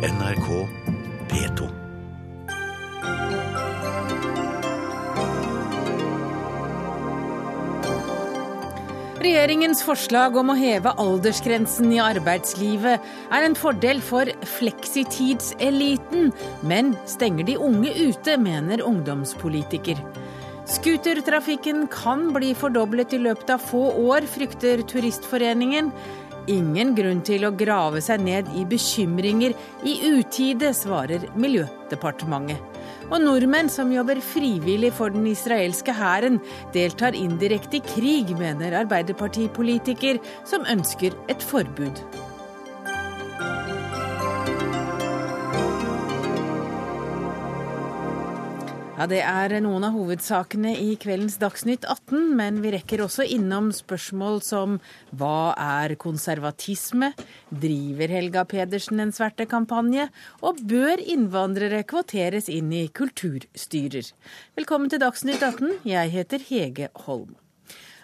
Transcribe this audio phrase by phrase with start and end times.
[0.00, 0.46] NRK
[1.28, 1.66] P2.
[9.20, 16.32] Regjeringens forslag om å heve aldersgrensen i arbeidslivet er en fordel for fleksitidseliten,
[16.64, 20.00] men stenger de unge ute, mener ungdomspolitiker.
[20.70, 25.92] Scootertrafikken kan bli fordoblet i løpet av få år, frykter Turistforeningen.
[26.50, 29.52] Ingen grunn til å grave seg ned i bekymringer
[29.86, 32.58] i utide, svarer Miljødepartementet.
[33.10, 36.40] Og nordmenn som jobber frivillig for den israelske hæren,
[36.74, 40.18] deltar indirekte i krig, mener Arbeiderpartipolitiker
[40.48, 42.02] som ønsker et forbud.
[49.00, 53.70] Ja, Det er noen av hovedsakene i kveldens Dagsnytt 18, men vi rekker også innom
[53.72, 54.76] spørsmål som
[55.16, 57.14] hva er konservatisme?
[57.48, 60.10] Driver Helga Pedersen en svertekampanje?
[60.44, 64.12] Og bør innvandrere kvoteres inn i kulturstyrer?
[64.60, 67.38] Velkommen til Dagsnytt 18, jeg heter Hege Holm.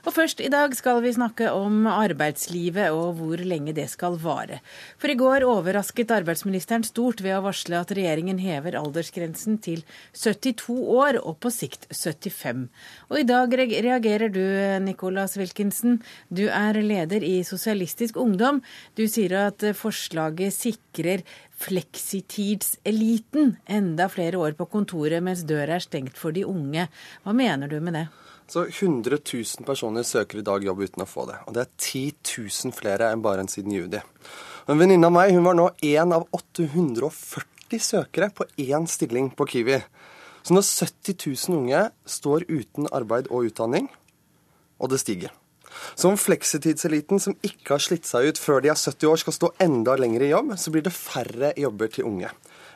[0.07, 4.61] Og først i dag skal vi snakke om arbeidslivet og hvor lenge det skal vare.
[5.03, 9.83] For i går overrasket arbeidsministeren stort ved å varsle at regjeringen hever aldersgrensen til
[10.15, 12.69] 72 år og på sikt 75.
[13.11, 14.45] Og i dag reagerer du,
[14.85, 15.99] Nicolas Wilkinson.
[16.31, 18.63] Du er leder i Sosialistisk Ungdom.
[18.95, 21.27] Du sier at forslaget sikrer
[21.67, 26.87] fleksitidseliten enda flere år på kontoret mens døra er stengt for de unge.
[27.27, 28.07] Hva mener du med det?
[28.47, 31.41] Så 100 000 personer søker i dag jobb uten å få det.
[31.49, 32.03] Og det er 10
[32.71, 34.03] 000 flere enn bare enn siden juli.
[34.71, 39.49] En venninne av meg hun var nå én av 840 søkere på én stilling på
[39.51, 39.81] Kiwi.
[40.47, 41.19] Så når 70
[41.51, 43.91] 000 unge står uten arbeid og utdanning,
[44.79, 45.35] og det stiger
[45.99, 49.35] Så om fleksitidseliten som ikke har slitt seg ut før de er 70 år, skal
[49.35, 52.31] stå enda lenger i jobb, så blir det færre jobber til unge.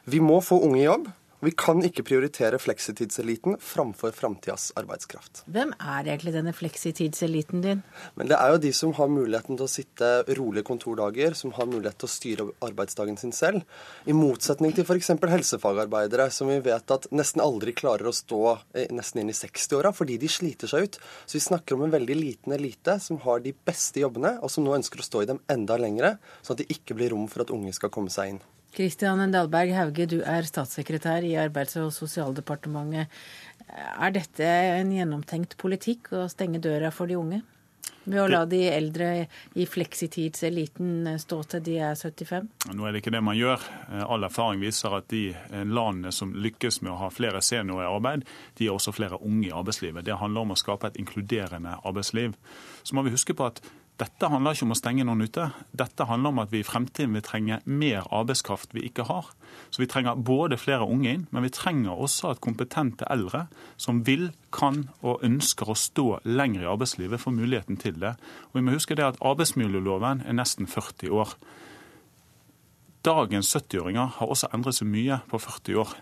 [0.04, 1.06] Vi må få unge i jobb,
[1.40, 5.42] vi kan ikke prioritere fleksitidseliten framfor framtidas arbeidskraft.
[5.48, 7.82] Hvem er egentlig denne fleksitidseliten din?
[8.14, 11.66] Men Det er jo de som har muligheten til å sitte rolige kontordager, som har
[11.66, 13.64] mulighet til å styre arbeidsdagen sin selv.
[14.06, 15.10] I motsetning til f.eks.
[15.16, 18.58] helsefagarbeidere, som vi vet at nesten aldri klarer å stå
[18.92, 21.00] nesten inn i 60-åra fordi de sliter seg ut.
[21.26, 24.64] Så vi snakker om en veldig liten elite som har de beste jobbene, og som
[24.64, 27.44] nå ønsker å stå i dem enda lengre, sånn at det ikke blir rom for
[27.44, 28.42] at unge skal komme seg inn.
[28.74, 33.10] Kristian Dahlberg Hauge, du er statssekretær i Arbeids- og sosialdepartementet.
[33.70, 34.46] Er dette
[34.80, 37.42] en gjennomtenkt politikk å stenge døra for de unge?
[38.04, 39.08] Ved å la de eldre
[39.60, 42.48] i fleksitidseliten stå til de er 75?
[42.72, 43.66] Nå er det ikke det man gjør.
[44.06, 48.24] All erfaring viser at de landene som lykkes med å ha flere seniorer i arbeid,
[48.56, 50.06] de har også flere unge i arbeidslivet.
[50.06, 52.38] Det handler om å skape et inkluderende arbeidsliv.
[52.82, 53.60] Så må vi huske på at
[54.00, 55.50] dette handler ikke om å stenge noen ute.
[55.76, 59.28] Dette handler om at vi i fremtiden vil trenge mer arbeidskraft vi ikke har.
[59.68, 63.44] Så vi trenger både flere unge inn, men vi trenger også at kompetente eldre
[63.80, 68.16] som vil, kan og ønsker å stå lenger i arbeidslivet, får muligheten til det.
[68.50, 71.36] Og vi må huske det at Arbeidsmiljøloven er nesten 40 år.
[73.04, 75.92] Dagens 70-åringer har også endret seg mye på 40 år.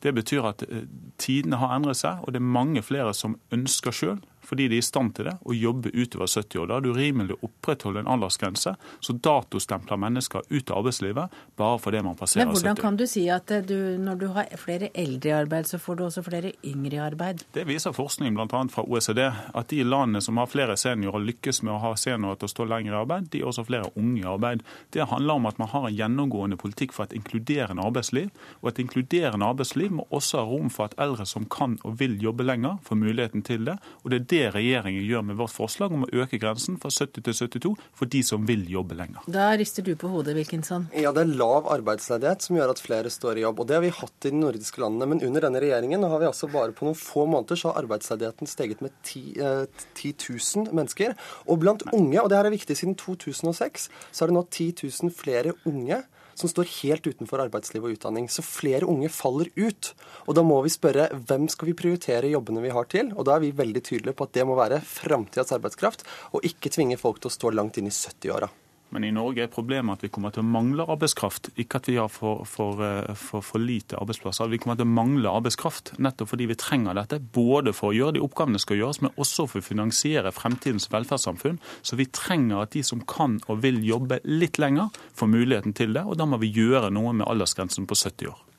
[0.00, 0.86] Det betyr at eh,
[1.20, 4.84] tidene har endret seg, og det er mange flere som ønsker sjøl fordi de er
[4.84, 6.70] i stand til det, å jobbe utover 70 år.
[6.70, 11.78] Da er det urimelig å opprettholde en aldersgrense så datostempler mennesker ut av arbeidslivet bare
[11.82, 12.50] fordi man passerer 70.
[12.50, 15.80] Men hvordan kan du si at du, når du har flere eldre i arbeid, så
[15.82, 17.44] får du også flere yngre i arbeid?
[17.54, 18.62] Det viser forskning bl.a.
[18.72, 22.48] fra OECD, at de landene som har flere seniorer, lykkes med å ha seniorer til
[22.48, 24.64] å stå lenger i arbeid, de har også flere unge i arbeid.
[24.94, 28.30] Det handler om at man har en gjennomgående politikk for et inkluderende arbeidsliv.
[28.60, 32.16] Og et inkluderende arbeidsliv må også ha rom for at eldre som kan og vil
[32.22, 33.76] jobbe lenger, får muligheten til det.
[34.02, 37.24] Og det er det regjeringen gjør med vårt forslag om å øke grensen fra 70
[37.26, 39.24] til 72 for de som vil jobbe lenger.
[39.30, 40.86] Da rister du på hodet, Wilkinson.
[40.96, 43.62] Ja, det er lav arbeidsledighet som gjør at flere står i jobb.
[43.62, 45.10] Og det har vi hatt i de nordiske landene.
[45.12, 48.50] Men under denne regjeringen har vi altså bare på noen få måneder så har arbeidsledigheten
[48.50, 51.16] steget med 10, eh, 10 000 mennesker.
[51.46, 54.72] Og blant unge, og det her er viktig siden 2006, så er det nå 10
[54.86, 56.02] 000 flere unge
[56.40, 58.28] som står helt utenfor arbeidsliv og utdanning.
[58.32, 59.92] Så flere unge faller ut.
[60.26, 63.12] Og da må vi spørre hvem skal vi prioritere jobbene vi har til?
[63.16, 66.72] Og da er vi veldig tydelige på at det må være framtidas arbeidskraft, og ikke
[66.72, 68.50] tvinge folk til å stå langt inn i 70-åra.
[68.90, 71.52] Men i Norge er problemet at vi kommer til å mangle arbeidskraft.
[71.62, 74.50] Ikke at vi har for, for, eh, for, for, lite arbeidsplasser.
[74.50, 77.20] Vi kommer til å mangle arbeidskraft nettopp fordi vi trenger dette.
[77.22, 80.90] Både for å gjøre de oppgavene som skal gjøres, men også for å finansiere fremtidens
[80.90, 81.60] velferdssamfunn.
[81.86, 85.94] Så vi trenger at de som kan og vil jobbe litt lenger, får muligheten til
[85.94, 86.06] det.
[86.06, 88.49] Og da må vi gjøre noe med aldersgrensen på 70 år.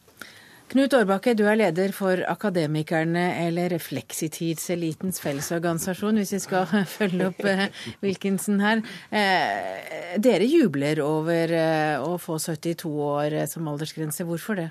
[0.71, 6.63] Knut Årbakke, du er leder for Akademikerne, eller Refleksitidselitens fellesorganisasjon, hvis vi skal
[6.93, 7.65] følge opp eh,
[7.99, 8.79] Wilkinson her.
[9.11, 14.23] Eh, dere jubler over eh, å få 72 år som aldersgrense.
[14.23, 14.69] Hvorfor det?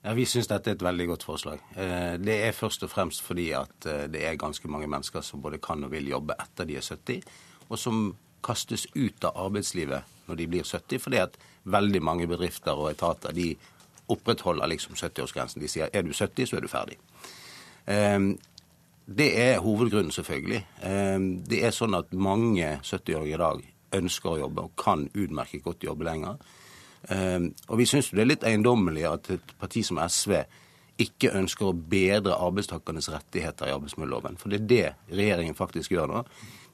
[0.00, 1.60] Ja, Vi syns dette er et veldig godt forslag.
[1.76, 5.84] Det er først og fremst fordi at det er ganske mange mennesker som både kan
[5.84, 7.26] og vil jobbe etter de er 70,
[7.68, 11.36] og som kastes ut av arbeidslivet når de blir 70, fordi at
[11.68, 13.52] veldig mange bedrifter og etater de
[14.08, 15.62] opprettholder liksom 70-årsgrensen.
[15.62, 16.98] De sier er du 70, så er du ferdig.
[17.88, 18.36] Ehm,
[19.08, 20.62] det er hovedgrunnen, selvfølgelig.
[20.84, 23.66] Ehm, det er sånn at mange 70-årige i dag
[23.98, 26.40] ønsker å jobbe og kan utmerket godt jobbe lenger.
[27.08, 30.42] Ehm, og vi syns det er litt eiendommelig at et parti som SV
[30.98, 34.38] ikke ønsker å bedre arbeidstakernes rettigheter i arbeidsmiljøloven.
[34.40, 36.24] For det er det regjeringen faktisk gjør nå.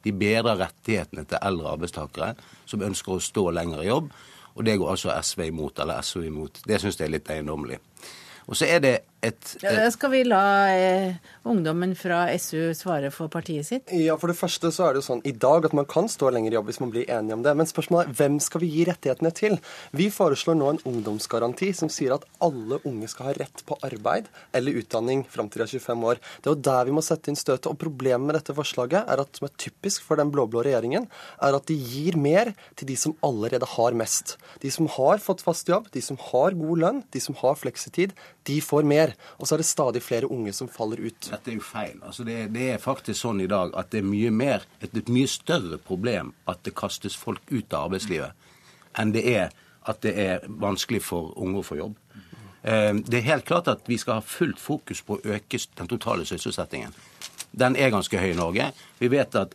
[0.05, 2.35] De bedrer rettighetene til eldre arbeidstakere
[2.69, 4.11] som ønsker å stå lenger i jobb.
[4.55, 6.61] Og det går altså SV imot, eller SV imot.
[6.69, 7.81] Det syns jeg er litt eiendommelig.
[8.47, 8.95] Og så er det
[9.25, 10.43] et, ja, Skal vi la
[10.75, 11.15] eh,
[11.49, 13.93] ungdommen fra SU svare for partiet sitt?
[13.97, 16.29] Ja, For det første så er det jo sånn i dag at man kan stå
[16.35, 17.55] lenger i jobb hvis man blir enige om det.
[17.57, 19.57] Men spørsmålet er hvem skal vi gi rettighetene til?
[19.97, 24.29] Vi foreslår nå en ungdomsgaranti som sier at alle unge skal ha rett på arbeid
[24.57, 26.21] eller utdanning fram til de er 25 år.
[26.21, 27.71] Det er jo der vi må sette inn støtet.
[27.73, 31.09] Og problemet med dette forslaget er at, som er typisk for den blå-blå regjeringen,
[31.41, 34.37] er at de gir mer til de som allerede har mest.
[34.61, 38.13] De som har fått fast jobb, de som har god lønn, de som har fleksitid,
[38.47, 39.15] de får mer.
[39.39, 41.31] Og så er det stadig flere unge som faller ut.
[41.31, 41.99] Dette er jo feil.
[42.05, 45.13] Altså det, det, er faktisk sånn i dag at det er mye mer, et, et
[45.13, 48.49] mye større problem at det kastes folk ut av arbeidslivet,
[49.01, 49.55] enn det er
[49.85, 51.99] at det er vanskelig for unge å få jobb.
[52.65, 55.91] Eh, det er helt klart at vi skal ha fullt fokus på å øke den
[55.91, 56.95] totale sysselsettingen.
[57.55, 58.71] Den er ganske høy i Norge.
[58.99, 59.53] Vi vet at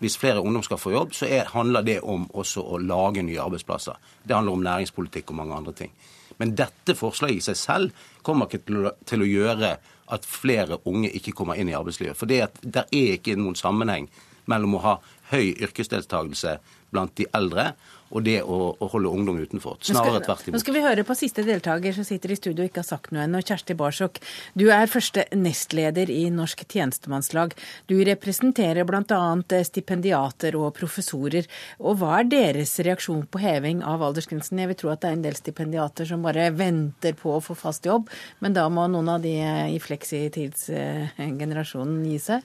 [0.00, 3.42] hvis flere ungdom skal få jobb, så er, handler det om også å lage nye
[3.42, 3.98] arbeidsplasser.
[4.22, 5.92] Det handler om næringspolitikk og mange andre ting.
[6.40, 8.64] Men dette forslaget i seg selv kommer ikke
[9.08, 9.76] til å, gjøre
[10.14, 12.18] at flere unge ikke kommer inn i arbeidslivet.
[12.18, 12.44] For det,
[12.76, 14.10] er ikke noen sammenheng
[14.50, 14.96] mellom å ha
[15.32, 16.58] høy yrkesdeltakelse
[16.94, 17.72] blant de eldre
[18.10, 19.78] og det å, å holde ungdom utenfor.
[19.84, 20.54] Snarere tvert imot.
[20.56, 23.10] Nå skal vi høre på siste deltaker som sitter i studio og ikke har sagt
[23.14, 23.38] noe ennå.
[23.46, 24.14] Kjersti Barsok,
[24.58, 27.48] du er første nestleder i Norsk tjenestemannslag.
[27.90, 29.34] Du representerer bl.a.
[29.66, 31.44] stipendiater og professorer.
[31.82, 34.60] Og hva er deres reaksjon på heving av aldersgrensen?
[34.62, 37.54] Jeg vil tro at det er en del stipendiater som bare venter på å få
[37.58, 38.04] fast jobb,
[38.44, 39.34] men da må noen av de
[39.72, 42.40] i fleksitidsgenerasjonen gi seg?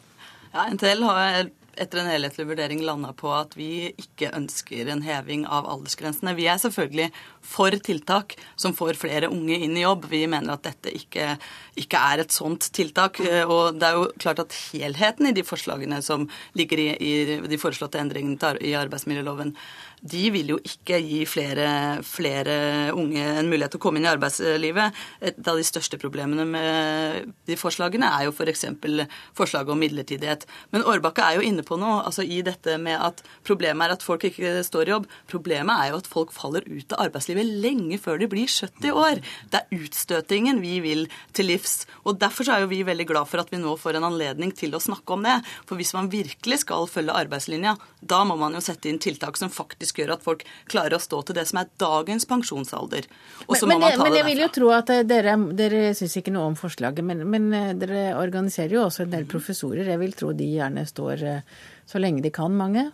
[0.52, 1.48] Ja, NTL har
[1.82, 6.36] etter en helhetlig vurdering landa på at vi ikke ønsker en heving av aldersgrensene.
[6.38, 7.10] Vi er selvfølgelig
[7.42, 10.06] for tiltak som får flere unge inn i jobb.
[10.12, 11.36] Vi mener at dette ikke,
[11.82, 13.20] ikke er et sånt tiltak.
[13.48, 17.62] Og det er jo klart at helheten i de forslagene som ligger i, i de
[17.62, 19.56] foreslåtte endringene i arbeidsmiljøloven,
[20.02, 22.56] de vil jo ikke gi flere, flere,
[22.98, 24.98] unge en mulighet til å komme inn i arbeidslivet.
[25.30, 28.66] Et av de største problemene med de forslagene er jo f.eks.
[29.38, 30.48] For forslaget om midlertidighet.
[30.74, 34.06] Men Årbakke er jo inne på noe altså i dette med at problemet er at
[34.06, 35.08] folk ikke står i jobb.
[35.32, 39.22] Problemet er jo at folk faller ut av arbeidslivet lenge før de blir 70 år.
[39.52, 41.08] Det er utstøtingen vi vil
[41.38, 41.86] til livs.
[42.06, 44.76] Og Derfor er jo vi veldig glad for at vi nå får en anledning til
[44.78, 45.40] å snakke om det.
[45.70, 49.52] For hvis man virkelig skal følge arbeidslinja, da må man jo sette inn tiltak som
[49.54, 53.08] faktisk faktisk gjør at folk klarer å stå til det som er dagens pensjonsalder.
[53.48, 54.04] Og så må man ta men, det.
[54.04, 57.26] Men jeg vil jo tro at eh, dere, dere syns ikke noe om forslaget, men,
[57.28, 59.86] men, eh, dere organiserer jo også en del professorer.
[59.88, 61.44] Jeg vil tro de gjerne står eh,
[61.86, 62.90] så lenge de kan, mange?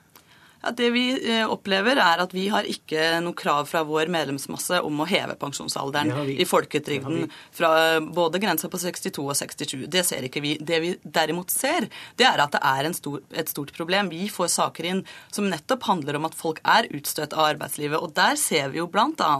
[0.62, 1.06] Ja, det vi
[1.38, 5.36] eh, opplever, er at vi har ikke noe krav fra vår medlemsmasse om å heve
[5.40, 9.86] pensjonsalderen i folketrygden fra både grensa på 62 og 67.
[9.92, 10.56] Det ser ikke vi.
[10.58, 11.88] Det vi derimot ser,
[12.18, 14.10] det er at det er stor, et stort problem.
[14.10, 18.02] Vi får saker inn som nettopp handler om at folk er utstøtt av arbeidslivet.
[18.02, 19.32] Og der ser vi jo bl.a.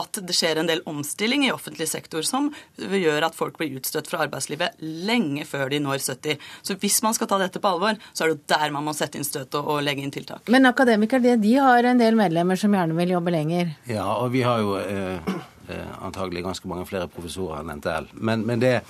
[0.00, 4.08] at det skjer en del omstilling i offentlig sektor som gjør at folk blir utstøtt
[4.10, 6.40] fra arbeidslivet lenge før de når 70.
[6.64, 9.20] Så hvis man skal ta dette på alvor, så er det der man må sette
[9.20, 10.45] inn støtet og legge inn tiltak.
[10.48, 13.72] Men akademikere de har en del medlemmer som gjerne vil jobbe lenger?
[13.90, 15.34] Ja, og vi har jo eh,
[15.68, 18.06] eh antagelig ganske mange flere professorer enn NTL.
[18.14, 18.80] Men, men det,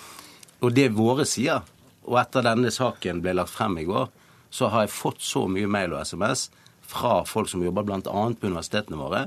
[0.61, 1.65] og det våre sier,
[2.05, 4.11] og etter denne saken ble lagt frem i går,
[4.51, 6.51] så har jeg fått så mye mail og SMS
[6.87, 8.01] fra folk som jobber bl.a.
[8.05, 9.27] på universitetene våre.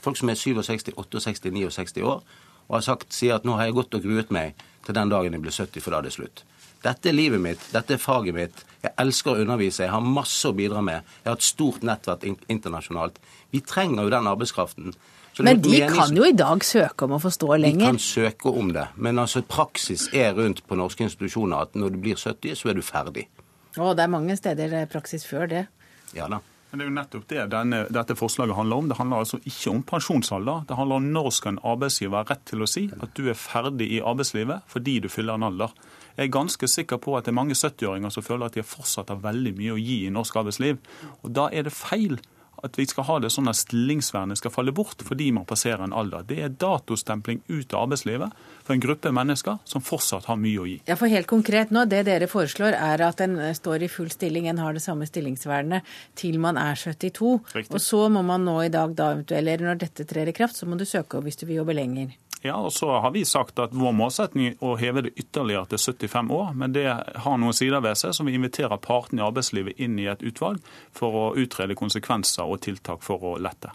[0.00, 2.22] Folk som er 67, 68, 69 år,
[2.68, 4.56] og har sagt, sier at nå har jeg gått og gruet meg
[4.86, 6.44] til den dagen jeg blir 70, for da er det slutt.
[6.84, 8.64] Dette er livet mitt, dette er faget mitt.
[8.84, 11.06] Jeg elsker å undervise, jeg har masse å bidra med.
[11.24, 13.18] Jeg har et stort nettverk internasjonalt.
[13.50, 14.92] Vi trenger jo den arbeidskraften.
[15.38, 15.94] Men de menings...
[15.94, 17.84] kan jo i dag søke om å få stå lenger?
[17.84, 18.88] De kan søke om det.
[18.96, 22.78] Men altså praksis er rundt på norske institusjoner at når du blir 70, så er
[22.78, 23.28] du ferdig.
[23.78, 25.66] Å, det er mange steder praksis før det.
[26.16, 26.40] Ja da.
[26.70, 28.88] Men Det er jo nettopp det denne, dette forslaget handler om.
[28.90, 30.66] Det handler altså ikke om pensjonsalder.
[30.68, 33.38] Det handler om når skal en arbeidsgiver ha rett til å si at du er
[33.38, 35.72] ferdig i arbeidslivet fordi du fyller en alder.
[36.18, 39.12] Jeg er ganske sikker på at det er mange 70-åringer som føler at de fortsatt
[39.12, 40.80] har veldig mye å gi i norsk arbeidsliv.
[41.22, 42.18] Og Da er det feil
[42.62, 45.94] at vi skal ha det sånn at stillingsvernet skal falle bort fordi man passerer en
[45.94, 46.24] alder.
[46.26, 48.34] Det er datostempling ut av arbeidslivet
[48.64, 50.76] for en gruppe mennesker som fortsatt har mye å gi.
[50.90, 54.48] Ja, for helt konkret nå, Det dere foreslår er at en står i full stilling,
[54.48, 55.86] en har det samme stillingsvernet
[56.18, 57.38] til man er 72.
[57.54, 57.74] Riktig.
[57.74, 60.58] Og så må man nå i dag, da eventuelt, eller når dette trer i kraft,
[60.58, 62.16] så må du søke opp hvis du vil jobbe lenger.
[62.42, 65.80] Ja, og så har vi sagt at Vår målsetning er å heve det ytterligere til
[65.94, 66.52] 75 år.
[66.54, 66.86] Men det
[67.24, 70.62] har noen sider ved seg som vi inviterer partene i arbeidslivet inn i et utvalg
[70.94, 73.74] for å utrede konsekvenser og tiltak for å lette.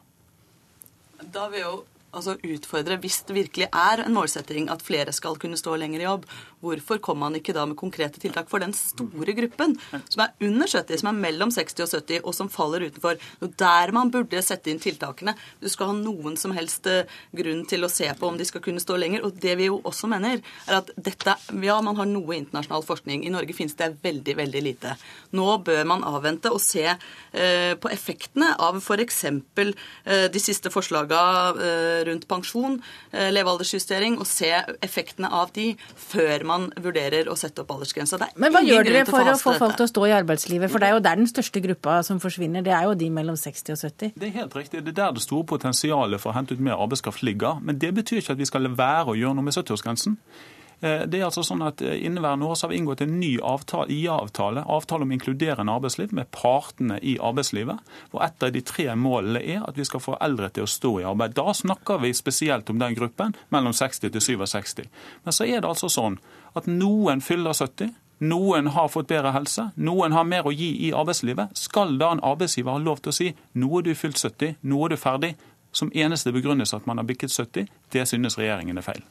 [1.34, 1.76] Da vil jo
[2.14, 6.08] altså utfordre, hvis det virkelig er en målsetting at flere skal kunne stå lenger i
[6.08, 6.28] jobb,
[6.64, 9.76] hvorfor kommer man ikke da med konkrete tiltak for den store gruppen
[10.10, 13.20] som er under 70, som er mellom 60 og 70, og som faller utenfor?
[13.44, 15.36] Er der man burde sette inn tiltakene.
[15.62, 18.64] Du skal ha noen som helst eh, grunn til å se på om de skal
[18.64, 19.26] kunne stå lenger.
[19.28, 23.24] Og det vi jo også mener, er at dette Ja, man har noe internasjonal forskning.
[23.26, 24.96] I Norge finnes det veldig, veldig lite.
[25.38, 29.24] Nå bør man avvente og se eh, på effektene av f.eks.
[29.26, 32.80] Eh, de siste forslagene eh, rundt pensjon,
[33.12, 38.20] eh, levealdersjustering, og se effektene av de før man vurderer å sette opp aldersgrensa.
[38.22, 40.72] Er Men hva gjør dere for å få folk til å stå i arbeidslivet?
[40.72, 42.64] For det er jo der den største gruppa som forsvinner.
[42.64, 44.14] Det er jo de mellom 60 og 70.
[44.18, 44.84] Det er helt riktig.
[44.84, 47.62] Det er der det store potensialet for å hente ut mer arbeidskraft ligger.
[47.62, 50.18] Men det betyr ikke at vi skal la være å gjøre noe med 70-årsgrensen.
[50.82, 53.88] Eh, Det er altså sånn at eh, Inneværende år har vi inngått en ny avtale,
[53.92, 57.80] IA-avtale, avtale om inkluderende arbeidsliv, med partene i arbeidslivet.
[58.12, 61.00] hvor Et av de tre målene er at vi skal få eldre til å stå
[61.00, 61.34] i arbeid.
[61.34, 64.88] Da snakker vi spesielt om den gruppen mellom 60 til 67.
[65.24, 66.18] Men så er det altså sånn
[66.56, 67.94] at noen fyller 70.
[68.24, 71.58] Noen har fått bedre helse, noen har mer å gi i arbeidslivet.
[71.58, 74.86] Skal da en arbeidsgiver ha lov til å si nå er du fylt 70, nå
[74.86, 75.36] er du ferdig,
[75.74, 79.02] som eneste begrunnelse at man har bikket 70, det synes regjeringen er feil.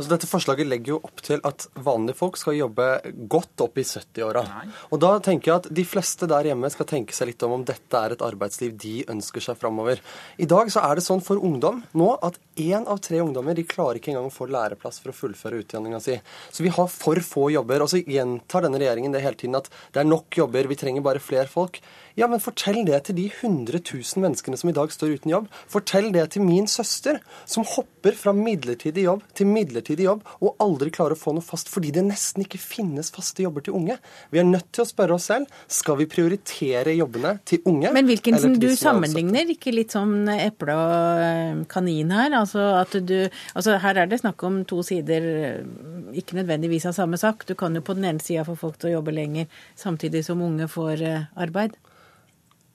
[0.00, 2.86] Altså, dette forslaget legger jo opp til at vanlige folk skal jobbe
[3.28, 4.44] godt opp i 70-åra.
[4.88, 7.66] Og da tenker jeg at de fleste der hjemme skal tenke seg litt om om
[7.68, 10.00] dette er et arbeidsliv de ønsker seg framover.
[10.40, 13.66] I dag så er det sånn for ungdom nå at én av tre ungdommer de
[13.68, 16.16] klarer ikke engang å få læreplass for å fullføre utdanninga si.
[16.48, 17.84] Så vi har for få jobber.
[17.84, 21.04] Og så gjentar denne regjeringen det hele tiden at det er nok jobber, vi trenger
[21.04, 21.76] bare flere folk.
[22.18, 25.48] Ja, men fortell det til de 100 000 menneskene som i dag står uten jobb.
[25.70, 30.92] Fortell det til min søster, som hopper fra midlertidig jobb til midlertidig jobb og aldri
[30.94, 33.98] klarer å få noe fast fordi det nesten ikke finnes faste jobber til unge.
[34.32, 37.92] Vi er nødt til å spørre oss selv skal vi prioritere jobbene til unge.
[37.94, 42.34] Men Wilkinson, eller du er sammenligner ikke litt sånn eple og eh, kanin her?
[42.40, 43.18] Altså at du
[43.54, 47.46] Altså her er det snakk om to sider, eh, ikke nødvendigvis av samme sak.
[47.48, 49.48] Du kan jo på den ene sida få folk til å jobbe lenger,
[49.78, 51.76] samtidig som unge får eh, arbeid.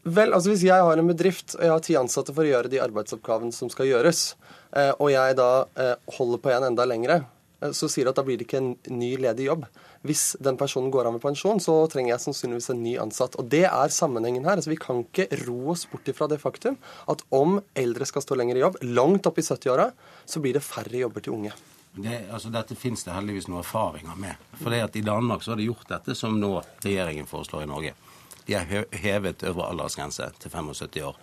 [0.05, 2.69] Vel, altså Hvis jeg har en bedrift og jeg har ti ansatte for å gjøre
[2.69, 4.35] de arbeidsoppgavene som skal gjøres,
[4.77, 7.24] eh, og jeg da eh, holder på en enda lengre,
[7.57, 9.65] eh, så sier det at da blir det ikke en ny ledig jobb.
[10.05, 13.39] Hvis den personen går av med pensjon, så trenger jeg sannsynligvis en ny ansatt.
[13.41, 14.62] Og Det er sammenhengen her.
[14.62, 16.77] altså Vi kan ikke ro oss bort ifra det faktum
[17.09, 19.89] at om eldre skal stå lenger i jobb, langt opp i 70-åra,
[20.25, 21.57] så blir det færre jobber til unge.
[21.95, 24.38] Det, altså dette finnes det heldigvis noen erfaringer med.
[24.62, 27.71] For det at I Danmark så har de gjort dette som nå regjeringen foreslår i
[27.74, 27.97] Norge.
[28.46, 31.18] De har hevet øvre aldersgrense til 75 år.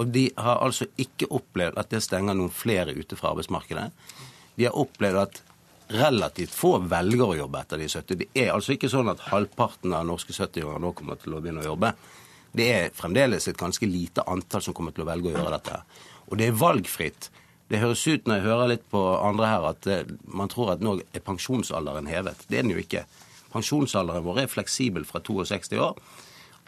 [0.00, 3.90] Og de har altså ikke opplevd at det stenger noen flere ute fra arbeidsmarkedet.
[4.56, 5.42] De har opplevd at
[5.90, 8.18] relativt få velger å jobbe etter de 70.
[8.20, 11.64] Det er altså ikke sånn at halvparten av norske 70-åringer nå kommer til å begynne
[11.64, 11.92] å jobbe.
[12.52, 15.82] Det er fremdeles et ganske lite antall som kommer til å velge å gjøre dette.
[16.30, 17.30] Og det er valgfritt.
[17.70, 20.82] Det høres ut når jeg hører litt på andre her at eh, man tror at
[20.82, 22.46] nå er pensjonsalderen hevet.
[22.50, 23.04] Det er den jo ikke.
[23.52, 25.98] Pensjonsalderen vår er fleksibel fra 62 år.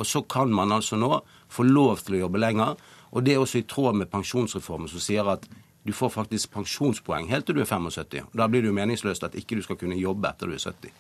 [0.03, 1.21] Og så kan man altså nå
[1.53, 2.79] få lov til å jobbe lenger.
[3.13, 5.47] Og det er også i tråd med pensjonsreformen som sier at
[5.83, 8.31] du får faktisk pensjonspoeng helt til du er 75.
[8.39, 10.93] Da blir det jo meningsløst at ikke du skal kunne jobbe etter du er 70.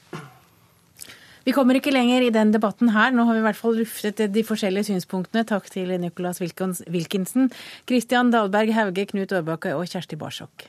[1.42, 3.11] Vi kommer ikke lenger i den debatten her.
[3.14, 5.42] Nå har vi i hvert fall luftet de forskjellige synspunktene.
[5.47, 7.50] Takk til Nicholas Wilkins- Wilkinson,
[7.88, 10.68] Christian Dahlberg Hauge, Knut Årbakke og Kjersti Barsok.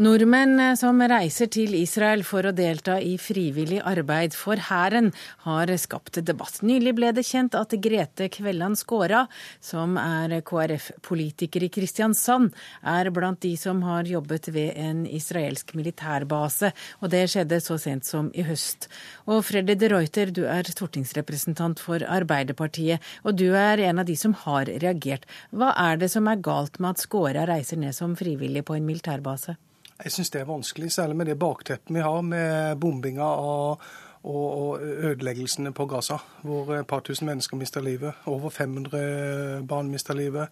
[0.00, 5.10] Nordmenn eh, som reiser til Israel for å delta i frivillig arbeid for hæren,
[5.44, 6.62] har skapt debatt.
[6.64, 9.26] Nylig ble det kjent at Grete Kvelland Skåra,
[9.60, 12.54] som er KrF-politiker i Kristiansand,
[12.88, 16.70] er blant de som har jobbet ved en israelsk militærbase.
[17.04, 18.88] Og det skjedde så sent som i høst.
[19.28, 24.16] Og Freddy de Reuter, du er stortingsrepresentant for Arbeiderpartiet, og du er en av de
[24.16, 25.28] som har reagert.
[25.52, 28.88] Hva er det som er galt med at Skåra reiser ned som frivillig på en
[28.88, 29.58] militærbase?
[30.04, 33.84] Jeg syns det er vanskelig, særlig med det bakteppet vi har med bombinga av
[34.22, 38.12] og, ødeleggelsene på Gaza, hvor et par tusen mennesker mister livet.
[38.26, 40.48] Over 500 barn mister livet.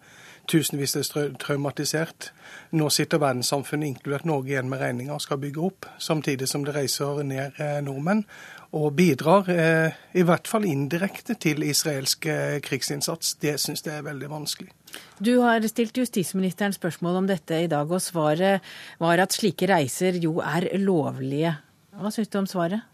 [0.47, 2.33] Tusenvis er traumatisert.
[2.71, 6.75] Nå sitter verdenssamfunnet, inkludert Norge, igjen med regninga og skal bygge opp, samtidig som det
[6.75, 8.25] reiser ned eh, nordmenn
[8.71, 13.35] og bidrar, eh, i hvert fall indirekte, til israelsk eh, krigsinnsats.
[13.41, 14.71] Det syns jeg er veldig vanskelig.
[15.21, 18.65] Du har stilt justisministeren spørsmål om dette i dag, og svaret
[19.01, 21.57] var at slike reiser jo er lovlige.
[21.91, 22.85] Hva syns du om svaret?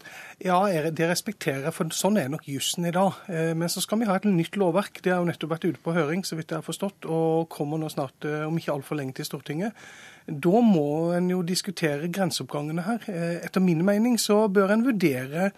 [0.42, 0.58] Ja,
[0.90, 3.14] Det respekterer jeg, for sånn er nok jussen i dag.
[3.28, 5.00] Eh, men så skal vi ha et nytt lovverk.
[5.02, 7.78] Det har jo nettopp vært ute på høring, så vidt jeg har forstått, og kommer
[7.78, 9.72] nå snart, eh, om ikke altfor lenge, til Stortinget.
[10.26, 13.00] Da må en jo diskutere grenseoppgangene her.
[13.06, 15.52] Eh, etter min mening så bør en vurdere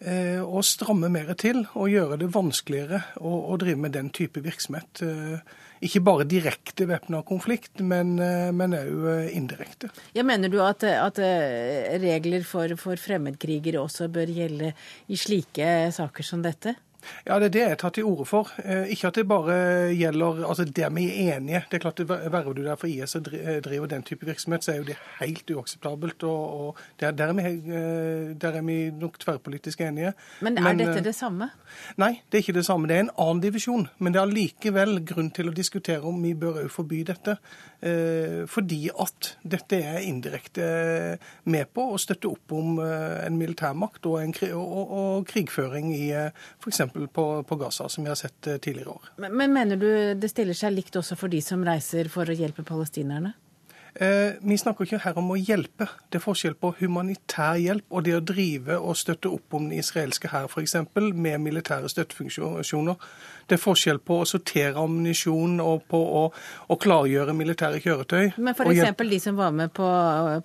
[0.00, 5.02] å stramme mer til og gjøre det vanskeligere å, drive med den type virksomhet
[5.80, 8.18] ikke bare direkte væpna konflikt, men
[8.76, 9.88] òg eh, indirekte.
[10.16, 14.74] Ja, mener du at, at eh, regler for, for fremmedkrigere også bør gjelde
[15.08, 16.76] i slike saker som dette?
[17.26, 18.50] Ja, det er det jeg tar til orde for.
[18.64, 19.56] Eh, ikke at det bare
[19.96, 21.62] gjelder altså der vi er enige.
[21.70, 23.28] Det er klart, Verver du der for IS og
[23.64, 26.22] driver den type virksomhet, så er jo det helt uakseptabelt.
[26.22, 30.12] og, og der, der, er vi, eh, der, er vi, nok tverrpolitisk enige.
[30.40, 31.50] Men er Men, dette eh, det samme?
[31.96, 32.88] Nei, det er ikke det samme.
[32.88, 33.88] Det er en annen divisjon.
[33.98, 37.36] Men det er likevel grunn til å diskutere om vi bør òg forby dette.
[37.80, 40.66] Fordi at dette er indirekte
[41.48, 46.89] med på å støtte opp om en militærmakt og, en, og, og krigføring i f.eks
[46.92, 49.12] på, på, Gaza, som vi har sett eh, tidligere år.
[49.22, 52.36] Men, men mener du det stiller seg likt også for de som reiser for å
[52.36, 53.34] hjelpe palestinerne?
[53.94, 55.88] Eh, vi snakker ikke her om å hjelpe.
[56.10, 59.80] Det er forskjell på humanitær hjelp og det å drive og støtte opp om den
[59.80, 60.76] israelske hær, f.eks.
[60.94, 63.10] med militære støttefunksjoner.
[63.50, 66.22] Det er forskjell på å sortere ammunisjon og på å,
[66.70, 68.36] å, klargjøre militære kjøretøy.
[68.38, 69.02] Men f.eks.
[69.10, 69.88] de som var med på,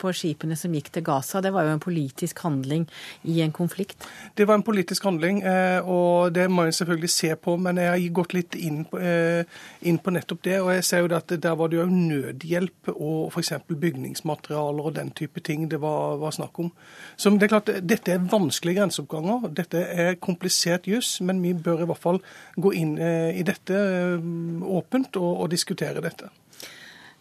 [0.01, 2.87] på, skipene som gikk til Gaza, det var jo en politisk handling
[3.29, 4.07] i en konflikt?
[4.33, 7.55] Det var en politisk handling, eh, og det må jeg selvfølgelig se på.
[7.61, 9.45] Men jeg har gått litt inn på, eh,
[9.85, 10.57] inn på nettopp det.
[10.63, 13.53] Og jeg ser jo at der var det jo nødhjelp og f.eks.
[13.69, 16.73] bygningsmaterialer og den type ting det var, var snakk om.
[17.17, 19.49] Så det er klart, Dette er vanskelige grenseoppganger.
[19.53, 22.21] Dette er komplisert juss, men vi bør i hvert fall
[22.57, 24.25] gå inn Eh, i dette eh,
[24.63, 26.31] åpent og, og diskutere dette.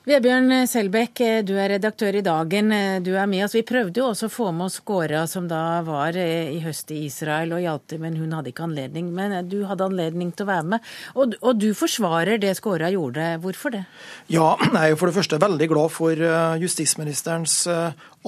[0.05, 2.69] Vebjørn Selbekk, eh, du er redaktør i Dagen.
[3.05, 3.55] Du er med oss.
[3.57, 7.07] Vi prøvde jo også å få med oss Kåra, som da var i høst i
[7.07, 9.09] Israel og hjalp til, men hun hadde ikke anledning.
[9.17, 10.93] Men du hadde anledning til å være med.
[11.17, 13.31] Og, og du forsvarer det Skåra gjorde.
[13.41, 13.87] Hvorfor det?
[14.29, 16.29] Ja, jeg er jo for det første veldig glad for
[16.61, 17.57] justisministerens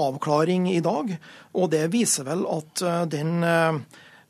[0.00, 1.12] avklaring i dag.
[1.60, 3.44] Og det viser vel at den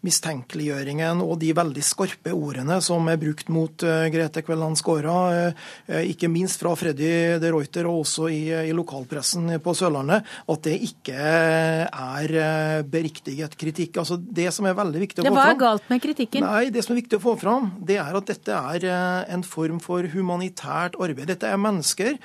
[0.04, 5.16] mistenkeliggjøringen og de veldig skarpe ordene som er brukt mot uh, Grete Kvelland Skåra,
[5.50, 10.66] uh, ikke minst fra Freddy de Reuter og også i, i, lokalpressen på Sørlandet, at
[10.66, 13.96] det ikke er beriktiget kritikk.
[14.02, 16.44] Altså Det som er veldig viktig å få fram Hva er galt med kritikken?
[16.44, 18.86] Nei, Det som er viktig å få fram, det er at dette er
[19.32, 21.26] en form for humanitært arbeid.
[21.30, 22.18] Dette er mennesker,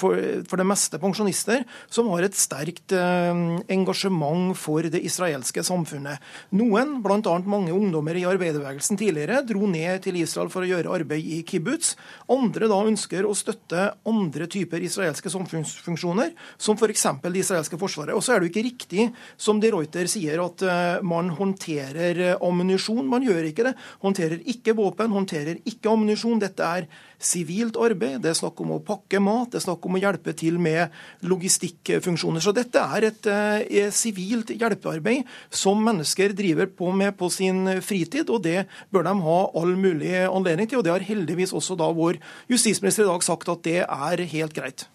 [0.00, 6.22] for, for det meste pensjonister, som har et sterkt engasjement for det israelske samfunnet.
[6.56, 7.34] Noen bl.a.
[7.48, 11.94] mange ungdommer i arbeiderbevegelsen tidligere dro ned til Israel for å gjøre arbeid i kibbutz.
[12.32, 17.06] Andre da ønsker å støtte andre typer israelske samfunnsfunksjoner, som f.eks.
[17.24, 18.16] det israelske forsvaret.
[18.16, 19.08] Og så er det jo ikke riktig
[19.40, 23.04] som de Reuter sier, at eh, man håndterer eh, ammunisjon.
[23.10, 23.76] Man gjør ikke det.
[24.04, 26.40] Håndterer ikke våpen, håndterer ikke ammunisjon.
[26.42, 28.20] Dette er sivilt arbeid.
[28.24, 30.94] Det er snakk om å pakke mat, det er snakk om å hjelpe til med
[31.26, 32.44] logistikkfunksjoner.
[32.44, 38.30] Så dette er et eh, sivilt hjelpearbeid som mennesker driver på med på sin fritid,
[38.30, 40.80] og det bør de ha all mulig anledning til.
[40.80, 42.20] Og det har heldigvis også da vår
[42.52, 44.88] justisminister i dag sagt at det er helt greit.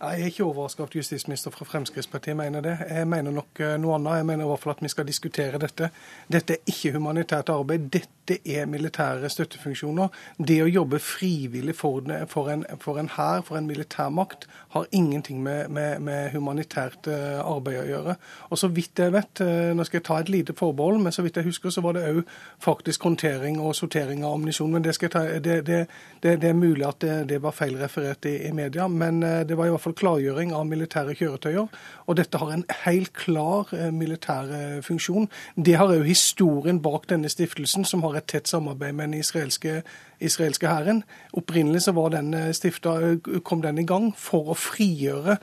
[0.00, 2.78] Jeg er ikke overraska at justisminister fra Fremskrittspartiet mener det.
[2.88, 4.14] Jeg mener nok eh, noe annet.
[4.16, 5.90] Jeg mener i hvert fall at vi skal diskutere dette.
[6.32, 7.90] Dette er ikke humanitært arbeid.
[7.92, 10.08] Dette er militære støttefunksjoner.
[10.38, 12.00] Det å jobbe frivillig for,
[12.48, 17.80] en, for en hær, for en militærmakt, har ingenting med, med, med, humanitært eh, arbeid
[17.82, 18.16] å gjøre.
[18.50, 21.24] Og så vidt jeg vet, eh, nå skal jeg ta et lite forbehold, men så
[21.26, 22.22] vidt jeg husker, så var det òg
[22.62, 24.70] faktisk håndtering og sortering av ammunisjon.
[24.74, 25.80] Men det, ta, det, det,
[26.22, 28.88] det, er mulig at det, var feil referert i, i media.
[28.88, 31.68] Men det var i hvert fall klargjøring av militære kjøretøyer.
[32.10, 35.28] Og dette har en helt klar eh, militær eh, funksjon.
[35.56, 39.80] Det har òg historien bak denne stiftelsen, som har et tett samarbeid med den israelske
[40.20, 41.02] israelske hæren.
[41.32, 45.36] Opprinnelig så den stiftet, kom den i gang for å frigjøre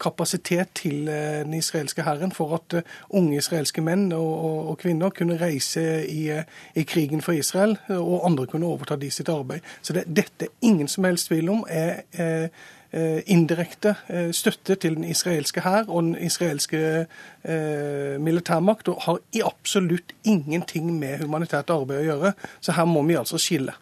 [0.00, 5.40] kapasitet til den israelske hæren, for at unge israelske menn og, og, og kvinner kunne
[5.40, 6.30] reise i,
[6.74, 9.66] i, krigen for Israel, og andre kunne overta de sitt arbeid.
[9.82, 12.48] Så det, dette ingen som helst tvil om er, er
[12.94, 16.78] Eh, indirekte eh, støtte til den israelske hær og den israelske
[17.42, 22.32] eh, militærmakt, og har i absolutt ingenting med humanitært arbeid å gjøre.
[22.62, 23.74] Så her må vi altså skille.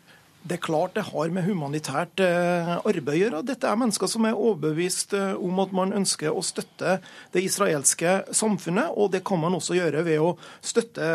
[0.42, 3.42] Det er klart det har med humanitært eh, arbeid å gjøre.
[3.46, 6.96] Dette er mennesker som er overbevist eh, om at man ønsker å støtte
[7.30, 11.06] det israelske samfunnet, og det kan man også gjøre ved å støtte,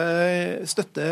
[0.64, 1.08] støtte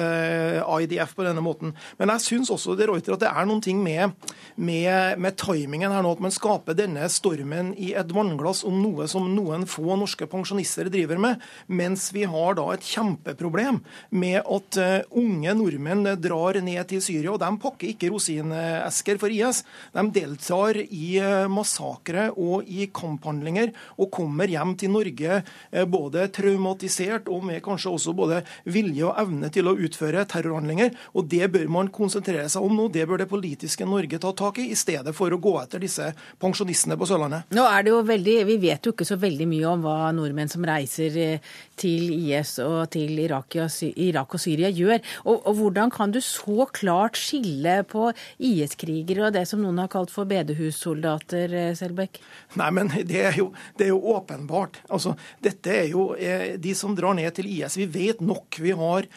[0.86, 1.74] IDF på denne måten.
[2.00, 4.16] Men jeg syns også det, Reuter, at det er noen ting med,
[4.56, 9.10] med, med, timingen her nå, at man skaper denne stormen i et vannglass om noe
[9.12, 13.82] som noen få norske pensjonister driver med, mens vi har da et kjempeproblem
[14.16, 19.20] med at uh, unge nordmenn drar ned til Syria, og de pakker ikke ikke rosinesker
[19.20, 19.64] for IS.
[19.94, 26.28] De deltar i eh, massakre og i kamphandlinger og kommer hjem til Norge eh, både
[26.34, 30.94] traumatisert og med kanskje også både vilje og evne til å utføre terrorhandlinger.
[31.16, 32.90] Og Det bør man konsentrere seg om nå.
[32.94, 36.12] Det bør det politiske Norge ta tak i, i stedet for å gå etter disse
[36.42, 37.50] pensjonistene på Sørlandet.
[37.56, 40.52] Nå er det jo veldig, Vi vet jo ikke så veldig mye om hva nordmenn
[40.52, 45.02] som reiser eh, til IS og til Irak, og Syria gjør.
[45.26, 48.10] Og, og hvordan kan du så klart skille på
[48.40, 52.22] IS-krigere og det som noen har kalt for bedehussoldater, eh, Selbekk?
[52.60, 54.82] Nei, men det er jo, det er jo åpenbart.
[54.90, 57.78] Altså, dette er jo eh, de som drar ned til IS.
[57.80, 58.60] Vi vet nok.
[58.64, 59.10] Vi har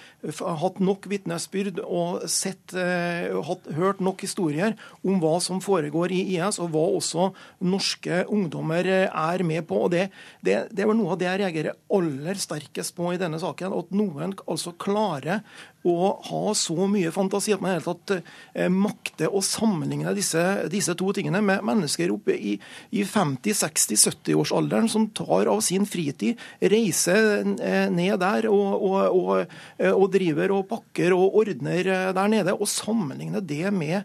[0.62, 4.74] hatt nok vitnesbyrd og sett, eh, hatt, hørt nok historier
[5.06, 7.30] om hva som foregår i IS, og hva også
[7.62, 9.84] norske ungdommer er med på.
[9.86, 10.08] og Det,
[10.44, 13.74] det, det vel noe av det jeg reagerer aller sterkest på i denne saken.
[13.76, 15.42] At noen altså klarer
[15.88, 20.42] å ha så mye fantasi at man i hele tatt eh, makter å sammenligne disse,
[20.72, 22.56] disse, to tingene med mennesker oppe i,
[22.90, 29.92] i 50-60-70-årsalderen som tar av sin fritid, reiser eh, ned der og, og, og, eh,
[29.92, 34.02] og driver og pakker og ordner der nede, og sammenligne det med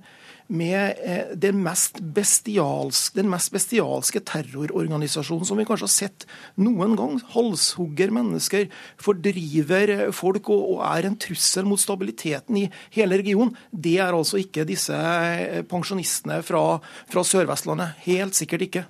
[0.53, 6.27] med eh, den mest, den mest bestialske terrororganisasjonen som vi kanskje har sett
[6.61, 7.19] noen gang.
[7.33, 8.69] Halshugger mennesker,
[9.01, 13.55] fordriver folk og, og er en trussel mot stabiliteten i hele regionen.
[13.71, 16.65] Det er altså ikke disse eh, pensjonistene fra,
[17.09, 17.97] fra Sør-Vestlandet.
[18.07, 18.85] Helt sikkert ikke.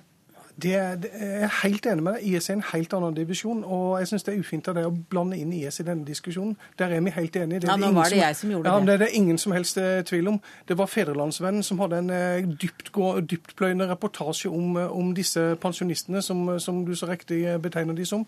[0.62, 2.26] Det det er jeg helt enig med deg.
[2.36, 3.64] IS er en helt annen divisjon.
[3.64, 6.54] Og jeg syns det er ufint av deg å blande inn IS i denne diskusjonen.
[6.78, 7.64] Der er vi helt enige.
[7.64, 8.86] Det ja, nå var det jeg som gjorde ja, det.
[8.86, 10.38] Det er det ingen som helst eh, tvil om.
[10.68, 16.46] Det var Fedrelandsvennen som hadde en eh, dyptpløyende reportasje om, eh, om, disse pensjonistene, som,
[16.60, 18.24] som, du så riktig betegner de som.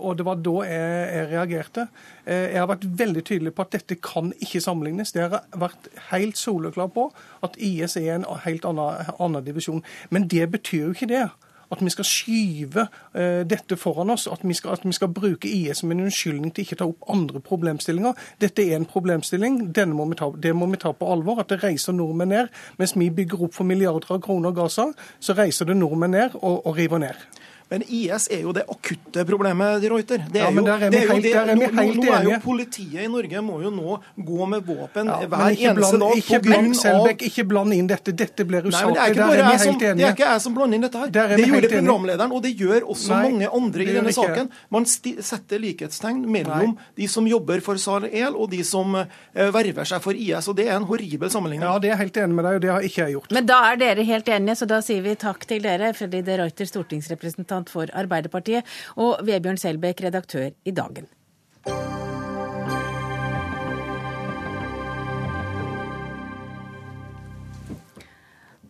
[0.00, 1.86] Og det var da jeg, jeg reagerte.
[2.26, 5.12] Jeg har vært veldig tydelig på at dette kan ikke sammenlignes.
[5.12, 7.08] Det har vært helt soleklar på
[7.44, 9.82] at IS er en helt annen, annen divisjon.
[10.10, 11.24] Men det betyr jo ikke det
[11.72, 15.48] at vi skal skyve uh, dette foran oss, at vi, skal, at vi, skal, bruke
[15.48, 18.18] IS som en unnskyldning til ikke ta opp andre problemstillinger.
[18.42, 19.60] Dette er en problemstilling,
[19.94, 21.40] må ta, det må vi ta på alvor.
[21.40, 22.52] At det reiser nordmenn ned.
[22.78, 26.64] Mens vi bygger opp for milliarder av kroner Gaza, så reiser det nordmenn ned og,
[26.66, 27.26] og river ned.
[27.72, 30.24] Men IS er jo det akutte problemet, de Reuter.
[30.30, 32.04] Det er ja, men der er vi helt, er vi helt enige.
[32.04, 33.94] Nå er jo Politiet i Norge må jo nå
[34.26, 38.12] gå med våpen ja, hver eneste dag ikke bland, Selbekk, ikke bland inn dette.
[38.12, 38.94] Dette blir usaklig.
[38.94, 41.12] Det er ikke bare jeg som, Det er ikke jeg som blander inn dette her.
[41.14, 44.52] Det gjorde programlederen, og det gjør også Nei, mange andre i denne saken.
[44.76, 46.90] Man setter likhetstegn mellom Nei.
[47.00, 50.50] de som jobber for Sal El, og de som uh, verver seg for IS.
[50.52, 51.64] og Det er en horribel sammenligning.
[51.64, 53.34] Ja, det er jeg helt enig med deg, og det har ikke jeg gjort.
[53.38, 56.38] Men da er dere helt enige, så da sier vi takk til dere, Freddy de
[56.44, 58.64] Reuter, stortingsrepresentant representant for Arbeiderpartiet,
[58.96, 61.08] og Vebjørn Selbekk, redaktør i Dagen.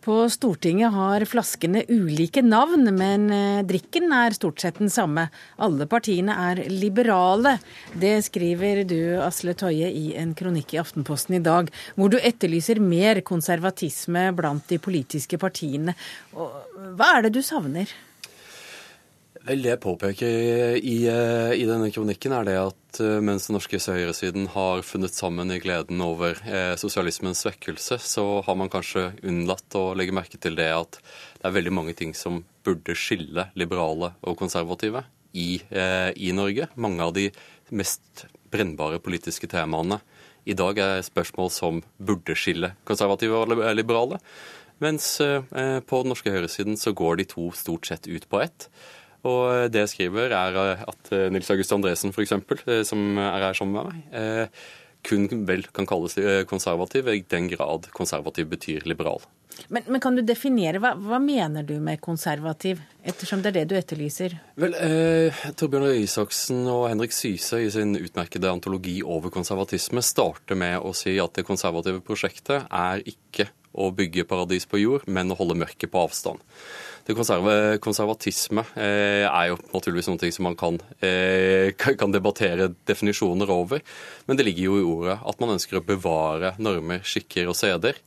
[0.05, 5.23] På Stortinget har flaskene ulike navn, men eh, drikken er stort sett den samme.
[5.57, 7.55] Alle partiene er liberale.
[7.89, 12.77] Det skriver du, Asle Toje, i en kronikk i Aftenposten i dag, hvor du etterlyser
[12.77, 15.97] mer konservatisme blant de politiske partiene.
[16.37, 17.89] Hva er det du savner?
[19.45, 23.53] Vel, Det jeg påpeker i, eh, i, denne kronikken, er det at eh, mens den
[23.53, 29.11] norske høyresiden har funnet sammen i gleden over eh, sosialismens svekkelse, så har man kanskje
[29.21, 33.51] unnlatt å legge merke til det at det er veldig mange ting som burde skille
[33.53, 35.05] liberale og konservative
[35.37, 36.71] i, eh, i Norge.
[36.73, 37.29] Mange av de
[37.69, 40.01] mest brennbare politiske temaene
[40.49, 44.17] i dag er spørsmål som burde skille konservative og liberale.
[44.81, 45.45] Mens eh,
[45.85, 48.71] på den norske høyresiden så går de to stort sett ut på ett.
[49.25, 52.35] Og det jeg skriver, er at eh, Nils August Andresen, f.eks.,
[52.89, 54.59] som er her sammen med meg,
[55.05, 56.17] kun vel kan kalles
[56.49, 59.21] konservativ i den grad konservativ betyr liberal.
[59.67, 63.65] Men, men, kan du definere, hva, hva, mener du med konservativ, ettersom det er det
[63.71, 64.35] du etterlyser?
[64.59, 70.59] Vel, eh, Torbjørn Røe Isaksen og Henrik Syse i sin utmerkede antologi over konservatisme starter
[70.59, 75.31] med å si at det konservative prosjektet er ikke å bygge paradis på jord, men
[75.31, 76.43] å holde mørket på avstand.
[77.05, 83.51] Det konserve, konservatisme eh, er jo naturligvis noe som man kan, eh, kan, debattere definisjoner
[83.53, 83.83] over,
[84.25, 88.01] men det ligger jo i ordet at man ønsker å bevare normer, skikker og seder.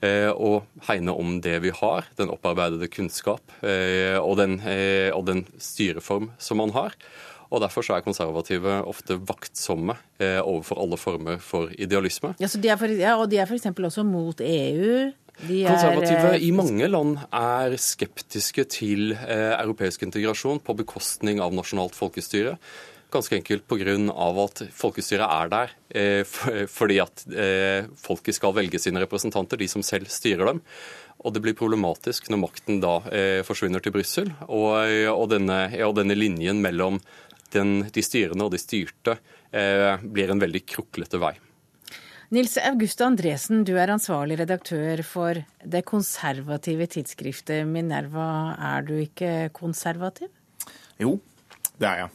[0.00, 5.26] Eh, og hegne om det vi har, den opparbeidede kunnskap eh, og den, eh, og
[5.28, 6.96] den styreform som man har.
[7.50, 12.30] Og Derfor så er konservative ofte vaktsomme overfor alle former for idealisme.
[12.38, 13.66] Ja, de for, ja Og de er f.eks.
[13.74, 15.10] også mot EU?
[15.40, 22.58] Konservative i mange land er skeptiske til eh, europeisk integrasjon på bekostning av nasjonalt folkestyre.
[23.10, 23.94] Ganske enkelt pga.
[24.44, 26.22] at folkestyret er der eh,
[26.68, 30.62] fordi at eh, folket skal velge sine representanter, de som selv styrer dem.
[31.24, 34.30] Og det blir problematisk når makten da eh, forsvinner til Brussel.
[34.46, 34.70] Og,
[35.10, 37.00] og, denne, og, denne, linjen mellom
[37.52, 39.18] den, de styrende og de styrte
[39.50, 41.32] blir en veldig kruklete vei.
[42.30, 48.54] Nils Auguste Andresen, du er ansvarlig redaktør for det konservative tidsskriftet Minerva.
[48.54, 50.30] Er du ikke konservativ?
[51.02, 51.16] Jo,
[51.82, 52.12] det er jeg.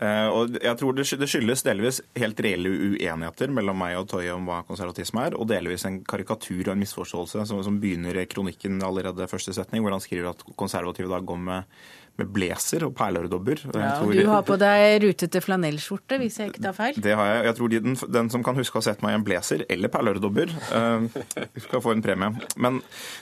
[0.00, 4.44] Eh, og jeg tror Det skyldes delvis helt reelle uenigheter mellom meg og Toye om
[4.48, 9.28] hva konservatisme er, og delvis en karikatur og en misforståelse som, begynner i kronikken allerede
[9.28, 11.80] første setning, hvor han skriver at konservative da går med
[12.20, 13.62] med blazer og perleøredobber.
[13.74, 16.98] Ja, og du har på deg rutete flanellskjorte, hvis jeg ikke tar feil?
[17.02, 17.44] Det har jeg.
[17.48, 19.92] Jeg tror den, den som kan huske å ha sett meg i en blazer eller
[19.92, 22.32] perleøredobber, uh, skal få en premie.
[22.60, 22.80] Men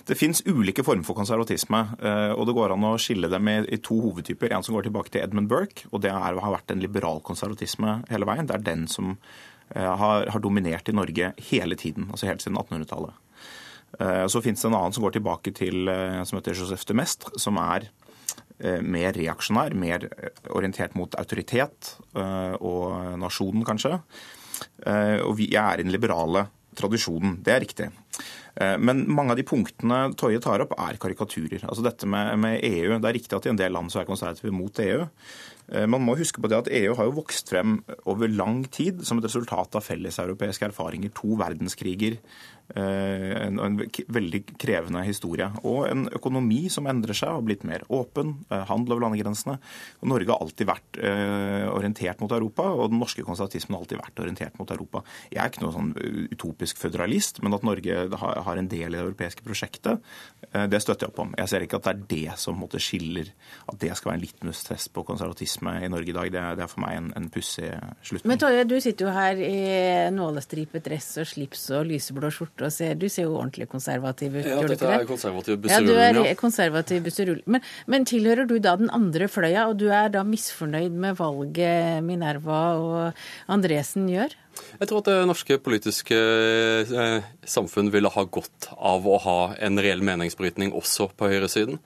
[0.08, 3.58] det fins ulike former for konservatisme, uh, og det går an å skille dem i,
[3.76, 4.54] i, to hovedtyper.
[4.54, 8.00] En som går tilbake til Edmund Burke, og det er, har vært en liberal konservatisme
[8.10, 8.48] hele veien.
[8.48, 12.60] Det er den som uh, har, har, dominert i Norge hele tiden, altså helt siden
[12.60, 13.24] 1800-tallet.
[14.28, 15.88] Så fins det en annen som går tilbake til
[16.28, 17.86] som heter Joseph de Mestre, som er
[18.82, 23.98] mer reaksjonær, mer eh, orientert mot autoritet eh, og nasjonen, kanskje.
[25.22, 27.36] Og vi er i den liberale tradisjonen.
[27.46, 27.86] Det er riktig.
[28.82, 31.62] Men mange av de punktene Toje tar opp, er karikaturer.
[31.62, 34.08] Altså dette med, med, EU, Det er riktig at i en del land så er
[34.08, 35.04] konservative mot EU.
[35.86, 37.76] Man må huske på det at EU har jo vokst frem
[38.10, 41.14] over lang tid som et resultat av felleseuropeiske erfaringer.
[41.20, 43.78] To verdenskriger, Eh, en, en,
[44.12, 45.46] veldig krevende historie.
[45.64, 48.34] Og en økonomi som endrer seg og har blitt mer åpen.
[48.50, 49.56] Eh, handel over landegrensene.
[50.08, 54.22] Norge har alltid vært eh, orientert mot Europa, og den norske konservatismen har alltid vært
[54.24, 55.02] orientert mot Europa.
[55.32, 59.04] Jeg er ikke noen sånn utopisk føderalist, men at Norge har, en del i det
[59.04, 60.02] europeiske prosjektet,
[60.50, 61.34] det støtter jeg opp om.
[61.38, 63.30] Jeg ser ikke at det er det som måtte skiller,
[63.70, 66.30] at det skal være en litmus-test på konservatisme i Norge i dag.
[66.34, 67.70] Det, det er for meg en, en pussig
[68.02, 68.32] slutning.
[68.32, 69.58] Men Torje, du sitter jo her i
[70.14, 74.34] nålestripet dress og slips og lyseblå skjorte borte og ser Du ser jo ordentlig konservativ
[74.34, 74.88] ut, ja, gjør du ikke det?
[74.88, 76.12] Ja, dette er konservativ busserulling, ja.
[76.12, 77.46] Du er konservativ busserulling.
[77.46, 82.04] Men, men, tilhører du da den andre fløya, og du er da misfornøyd med valget
[82.04, 84.34] Minerva og Andresen gjør?
[84.80, 89.78] Jeg tror at det norske politiske eh, samfunn ville ha godt av å ha en
[89.78, 91.78] reell meningsbrytning også på høyresiden.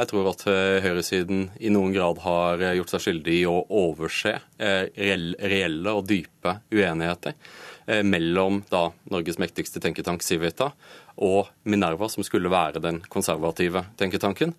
[0.00, 3.58] Jeg tror at eh, høyresiden i noen grad har eh, gjort seg skyldig i å
[3.82, 7.36] overse reelle og dype uenigheter.
[7.84, 10.70] Eh, mellom da Norges mektigste tenketank, Civita,
[11.20, 14.54] og Minerva, som skulle være den konservative tenketanken.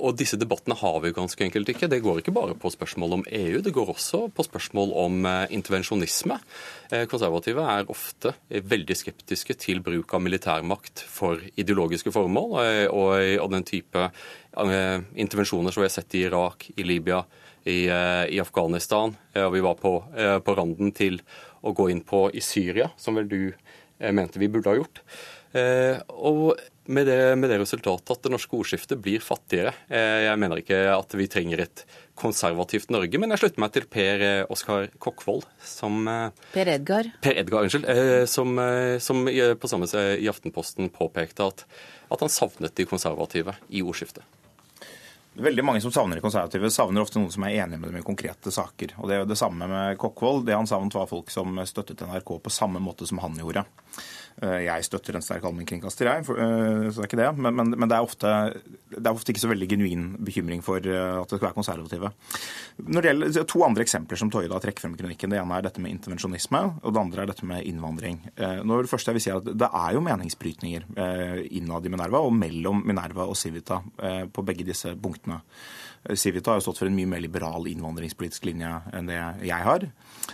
[0.00, 1.88] Eh, og disse debattene har vi ganske enkelt ikke.
[1.88, 5.46] Det går ikke bare på spørsmål om EU, det går også på spørsmål om eh,
[5.50, 6.40] intervensjonisme.
[7.06, 12.56] Konservative er ofte veldig skeptiske til bruk av militærmakt for ideologiske formål,
[12.90, 14.08] og den type
[15.14, 17.20] intervensjoner som vi har sett i Irak, i Libya,
[17.62, 19.14] i, i Afghanistan.
[19.38, 19.92] Og vi var på,
[20.42, 21.20] på randen til
[21.62, 25.02] å gå inn på i Syria, som vel du eh, mente vi burde ha gjort.
[25.56, 26.54] Eh, og
[26.90, 29.72] med det, med det, resultatet at det norske ordskiftet blir fattigere.
[29.88, 31.84] Eh, jeg mener ikke at vi trenger et
[32.20, 36.04] konservativt Norge, men jeg slutter meg til Per Oskar Kokkvold, som
[36.52, 37.08] Per Edgar.
[37.24, 37.88] Per Edgar, unnskyld.
[38.28, 38.60] Som,
[39.00, 39.88] som på samme
[40.20, 41.64] i Aftenposten påpekte at,
[42.12, 44.26] at han savnet de konservative i ordskiftet.
[45.40, 48.04] Veldig mange som savner de konservative, savner ofte noen som er enige med dem i
[48.04, 48.96] konkrete saker.
[48.98, 50.42] Og Det er jo det samme med Kokkvold.
[50.46, 53.62] Det han savnet, var folk som støttet NRK på samme måte som han gjorde.
[54.40, 57.28] Eh, jeg støtter en sterk allmennkringkaster, jeg, eh, så det er ikke det.
[57.36, 58.30] Men, men, men det, er ofte,
[58.94, 62.12] det, er ofte, ikke så veldig genuin bekymring for eh, at det skal være konservative.
[62.86, 65.34] Når det gjelder To andre eksempler som Toje da trekker frem i kronikken.
[65.34, 68.20] Det ene er dette med intervensjonisme, og det andre er dette med innvandring.
[68.38, 70.86] Når det første jeg vil si at Det er jo meningsbrytninger
[71.50, 73.80] innad i Minerva og mellom Minerva og Civita
[74.32, 75.40] på begge disse punktene.
[76.16, 79.90] Civita har jo stått for en mye mer liberal innvandringspolitisk linje enn det jeg har.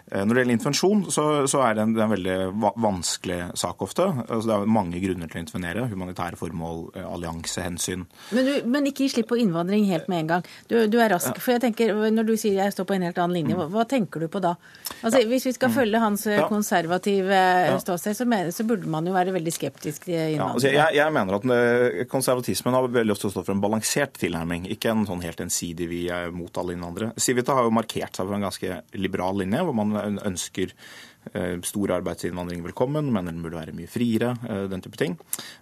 [0.07, 3.39] Eh, når det gjelder intervensjon, så, så er det en, det er en veldig vanskelig
[3.59, 4.07] sak ofte.
[4.27, 5.87] Altså, det er mange grunner til å intervenere.
[5.91, 8.05] Humanitære formål, eh, alliansehensyn.
[8.37, 10.47] Men, du, men ikke gi slipp på innvandring helt med en gang.
[10.71, 11.41] Du, du er rask.
[11.43, 13.87] For jeg tenker, Når du sier jeg står på en helt annen linje, hva, hva
[13.89, 14.55] tenker du på da?
[15.01, 15.29] Altså, ja.
[15.31, 15.77] Hvis vi skal mm.
[15.81, 16.47] følge hans ja.
[16.51, 17.75] konservative ja.
[17.83, 20.39] ståsted, så, så, burde man jo være veldig skeptisk til innvandring.
[20.39, 24.69] Ja, altså, jeg, jeg, mener at konservatismen har veldig ofte stått for en balansert tilnærming,
[24.77, 27.13] ikke en sånn helt ensidig vi er mot alle innvandrere.
[27.21, 30.73] Civita har jo markert seg for en ganske liberal linje, hvor man ønsker
[31.35, 35.17] Eh, stor arbeidsinnvandring velkommen, mener den burde være mye friere, eh, den type ting.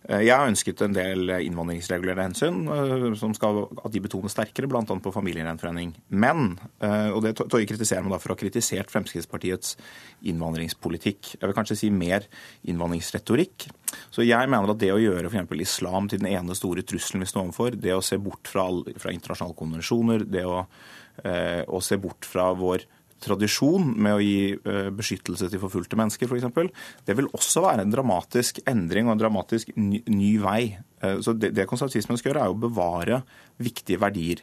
[0.09, 4.83] Eh, jeg har ønsket en del innvandringsregulerende hensyn som skal at de betones sterkere, bl.a.
[4.85, 5.95] på familiegjenforening.
[6.11, 9.77] Men, og det Toje kritiserer meg da for å ha kritisert Fremskrittspartiets
[10.25, 11.37] innvandringspolitikk.
[11.39, 12.27] Jeg vil kanskje si mer
[12.67, 13.69] innvandringsretorikk.
[14.11, 15.55] Så jeg mener at det å gjøre f.eks.
[15.61, 18.67] islam til den ene store trusselen vi står overfor, det å se bort fra,
[18.99, 22.87] fra internasjonale konvensjoner, det å, å se bort fra vår
[23.25, 27.95] tradisjon med å gi eh, beskyttelse til forfulgte mennesker, f.eks., det vil også være en
[27.95, 30.61] dramatisk endring og en dramatisk ny, ny vei.
[31.05, 33.21] Eh, så det, det konservatismen skal gjøre, er å bevare
[33.62, 34.43] viktige verdier.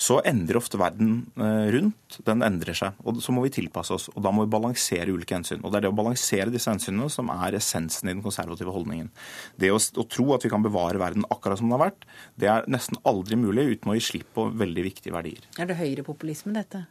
[0.00, 2.18] Så endrer ofte verden eh, rundt.
[2.26, 2.98] Den endrer seg.
[3.04, 4.08] og Så må vi tilpasse oss.
[4.12, 5.62] og Da må vi balansere ulike hensyn.
[5.62, 9.12] og Det er det å balansere disse hensynene som er essensen i den konservative holdningen.
[9.60, 12.08] Det å, å tro at vi kan bevare verden akkurat som den har vært,
[12.40, 15.46] det er nesten aldri mulig uten å gi slipp på veldig viktige verdier.
[15.60, 16.86] Er det høyrepopulisme, dette?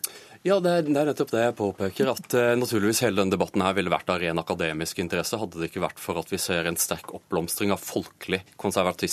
[0.48, 2.14] Ja, det er, nettopp det jeg påpeker.
[2.14, 5.68] At uh, naturligvis hele denne debatten her ville vært av ren akademisk interesse, hadde det
[5.68, 9.09] ikke vært for at vi ser en sterk oppblomstring av folkelig konservatisme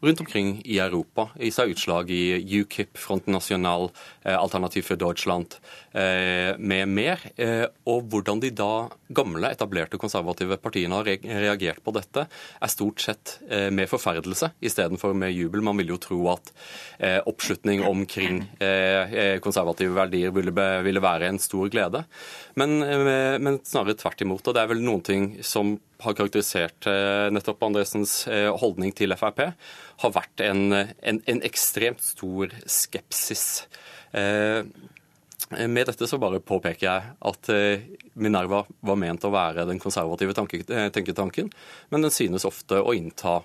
[0.00, 1.28] rundt omkring i Europa.
[1.40, 3.90] I seg utslag i UKIP, Fronten National,
[4.22, 5.56] eh, Alternativ for Deutschland
[5.92, 7.22] eh, med mer.
[7.36, 13.02] Eh, og hvordan de da gamle, etablerte konservative partiene har reagert på dette, er stort
[13.02, 15.62] sett med forferdelse istedenfor med jubel.
[15.64, 16.50] Man vil jo tro at
[17.28, 18.42] oppslutning omkring
[19.42, 22.02] konservative verdier ville, være en stor glede.
[22.60, 22.76] Men,
[23.40, 24.44] men snarere tvert imot.
[24.44, 26.86] Og det er vel noen ting som har karakterisert
[27.34, 28.20] nettopp Andresens
[28.60, 29.40] holdning til Frp
[30.02, 33.66] har vært en, en, en ekstremt stor skepsis.
[34.12, 34.62] Eh,
[35.68, 37.84] med dette så bare påpeker jeg at eh,
[38.20, 41.48] Minerva var ment å være den konservative eh, tenketanken,
[41.88, 43.38] men den synes ofte å innta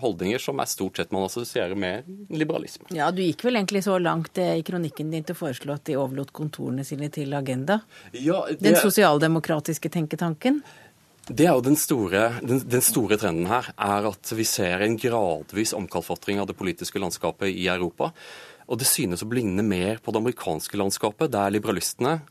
[0.00, 2.88] holdninger som er stort sett man assosierer med liberalisme.
[2.96, 5.98] Ja, Du gikk vel egentlig så langt i kronikken din til å foreslå at de
[6.00, 7.82] overlot kontorene sine til Agenda?
[8.12, 8.62] Ja, det...
[8.64, 10.62] Den sosialdemokratiske tenketanken?
[11.28, 14.96] Det er jo den store, den, den store, trenden her, er at vi ser en
[14.96, 18.14] gradvis omkalfatring av det politiske landskapet i Europa.
[18.68, 22.22] Og det synes å ligne mer på det amerikanske landskapet, der liberalistene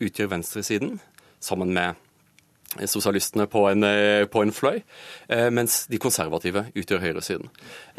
[0.00, 0.96] utgjør venstresiden,
[1.44, 2.00] sammen med
[2.88, 3.84] sosialistene på en,
[4.32, 4.80] på en fløy,
[5.32, 7.50] eh, mens de konservative utgjør høyresiden.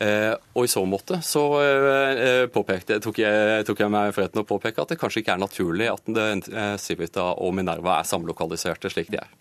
[0.01, 4.47] Eh, og i så måte så eh, påpekte, tok, jeg, tok jeg meg friheten å
[4.49, 9.21] påpeke at det kanskje ikke er naturlig at Civita og Minerva er samlokaliserte slik de
[9.21, 9.37] er.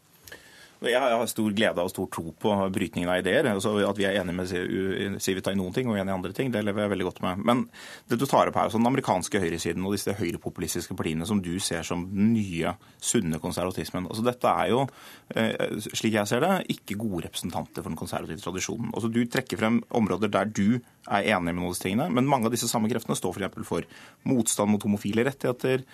[0.87, 3.49] Jeg har stor glede og stor tro på brytningen av ideer.
[3.51, 6.53] Altså at vi er enige med Civita i noen ting og enige i andre ting,
[6.55, 7.43] det lever jeg veldig godt med.
[7.51, 7.65] Men
[8.11, 11.57] det du tar opp her, så den amerikanske høyresiden og disse høyrepopulistiske partiene som du
[11.63, 14.07] ser som den nye, sunne konservatismen.
[14.07, 14.85] Altså Dette er jo,
[15.35, 18.93] eh, slik jeg ser det, ikke gode representanter for den konservative tradisjonen.
[18.95, 22.29] Altså Du trekker frem områder der du er enig med noen av disse tingene, men
[22.29, 23.67] mange av disse samme kreftene står f.eks.
[23.69, 23.89] for
[24.29, 25.85] motstand mot homofile rettigheter,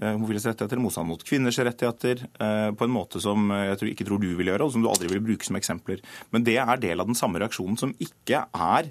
[0.00, 4.08] eh, homofiles rettigheter, motstand mot kvinners rettigheter, eh, på en måte som jeg tror, ikke
[4.10, 6.04] tror du vil gjøre, og som du aldri vil bruke som eksempler.
[6.34, 8.90] Men det er del av den samme reaksjonen som ikke er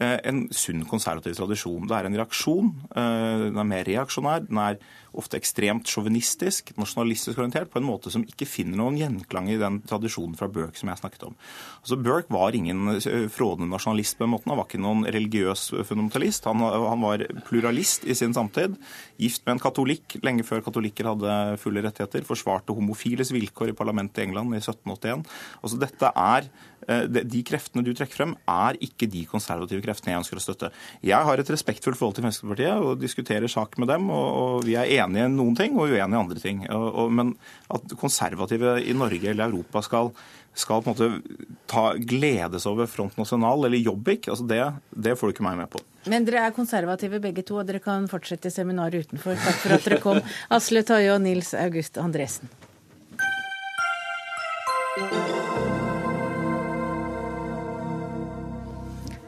[0.00, 1.88] eh, en sunn konservativ tradisjon.
[1.90, 2.74] Det er en reaksjon.
[2.90, 4.46] Eh, den er mer reaksjonær.
[4.48, 4.78] Den er
[5.20, 9.80] ofte ekstremt sjåvinistisk, nasjonalistisk orientert, på en måte som ikke finner noen gjenklang i den
[9.88, 11.36] tradisjonen fra Burke som jeg snakket om.
[11.80, 14.50] Altså Burke var ingen eh, frådende nasjonalist på en måte.
[14.50, 16.48] Han var ikke noen religiøs fundamentalist.
[16.50, 18.76] Han, han, var pluralist i sin samtid.
[19.20, 22.26] Gift med en katolikk lenge før katolikker hadde fulle rettigheter.
[22.28, 25.26] Forsvarte homofiles vilkår i parlamentet i England i 1781.
[25.62, 26.48] Altså dette er
[26.88, 30.72] eh, De kreftene du trekker frem, er ikke de konservative kreftene jeg ønsker å støtte.
[31.04, 34.10] Jeg har et respektfullt forhold til Fremskrittspartiet og diskuterer sak med dem.
[34.10, 36.64] og, Vi er enige i noen ting og uenige i andre ting.
[36.72, 37.34] Og, og, men
[37.74, 40.14] at konservative i Norge eller Europa skal
[40.54, 45.26] skal på en måte ta, gledes over Front National eller Jobbik, altså det, det får
[45.26, 45.82] du ikke meg med på.
[46.10, 49.34] Men dere er konservative begge to, og dere kan fortsette seminaret utenfor.
[49.40, 50.20] Takk for at dere kom,
[50.54, 52.52] Asle Toje og Nils August Andresen.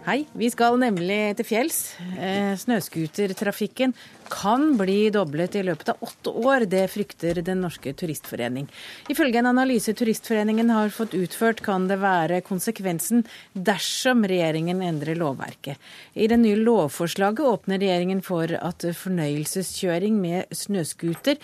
[0.06, 1.78] Hei, vi skal nemlig til fjells.
[2.14, 3.90] Eh, snøscootertrafikken
[4.30, 6.66] kan bli doblet i løpet av åtte år.
[6.70, 8.68] Det frykter Den norske turistforening.
[9.12, 15.78] Ifølge en analyse Turistforeningen har fått utført, kan det være konsekvensen dersom regjeringen endrer lovverket.
[16.14, 21.40] I det nye lovforslaget åpner regjeringen for at fornøyelseskjøring med snøscooter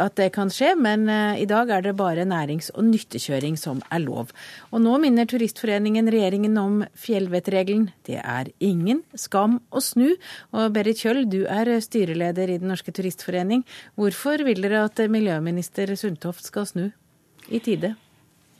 [0.00, 3.82] at det kan skje, men eh, i dag er det bare nærings- og nyttekjøring som
[3.90, 4.32] er lov.
[4.70, 7.90] Og nå minner Turistforeningen regjeringen om fjellvettregelen.
[8.06, 10.14] Det er ingen skam å snu.
[10.56, 13.64] Og Berit Kjøll, du er styreleder i Den norske turistforening.
[13.96, 16.90] Hvorfor vil dere at miljøminister Sundtoft skal snu
[17.48, 17.96] i tide?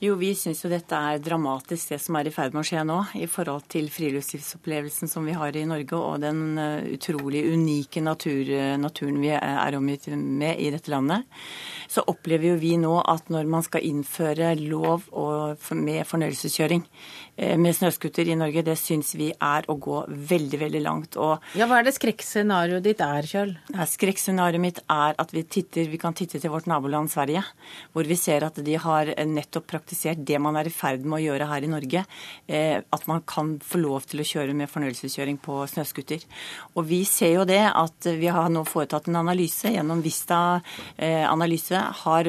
[0.01, 2.81] Jo, vi syns jo dette er dramatisk det som er i ferd med å skje
[2.89, 8.01] nå, i forhold til friluftslivsopplevelsen som vi har i Norge, og den eh, utrolig unike
[8.01, 8.49] natur,
[8.81, 11.29] naturen vi er omgitt med i dette landet.
[11.85, 15.05] Så opplever jo vi nå at når man skal innføre lov
[15.77, 16.81] med fornøyelseskjøring
[17.30, 21.17] Eh, med snøscooter i Norge, det syns vi er å gå veldig, veldig langt.
[21.17, 23.53] Og ja, Hva er det skrekkscenarioet ditt er, Kjøll?
[23.73, 27.43] Ja, skrekkscenarioet mitt er at vi, titter, vi kan titte til vårt naboland Sverige,
[27.95, 31.23] hvor vi ser at de har nettopp praktisert det man er i ferd med å
[31.23, 32.05] gjøre her i Norge.
[32.47, 36.25] Eh, at man kan få lov til å kjøre med fornøyelseskjøring på snøscooter.
[36.75, 40.61] Og vi ser jo det at vi har nå foretatt en analyse gjennom Vista
[40.97, 41.81] eh, analyse.
[42.03, 42.27] har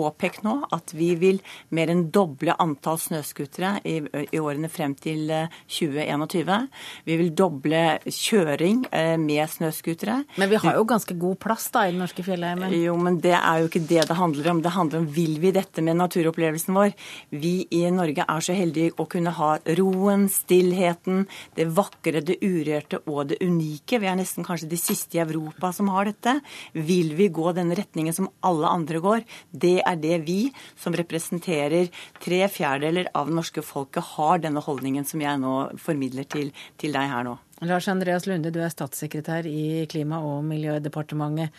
[0.00, 1.40] påpekt nå at vi vil
[1.76, 5.28] mer enn doble antall snøscootere i, i, årene frem til
[5.70, 6.50] 2021.
[6.50, 10.22] Eh, vi vil doble kjøring eh, med snøscootere.
[10.40, 12.72] Men vi har jo ganske god plass da i den norske fjellheimen?
[12.76, 14.62] Jo, men det er jo ikke det det handler om.
[14.64, 16.94] Det handler om vil vi dette med naturopplevelsen vår.
[17.30, 21.26] Vi i Norge er så heldige å kunne ha roen, stillheten,
[21.58, 24.00] det vakre, det urørte og det unike.
[24.00, 26.38] Vi er nesten kanskje de siste i Europa som har dette.
[26.72, 29.24] Vil vi gå den retningen som alle andre går?
[29.50, 30.38] Det er det vi,
[30.78, 31.90] som representerer
[32.22, 36.96] tre fjerdedeler av det norske folket, har denne holdningen som jeg nå formidler til, til
[36.96, 37.36] deg her nå.
[37.68, 41.52] Lars Andreas Lunde, du er statssekretær i Klima- og miljødepartementet.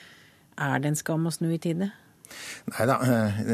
[0.62, 1.92] Er det en skam å snu i tide?
[2.72, 2.98] Nei da,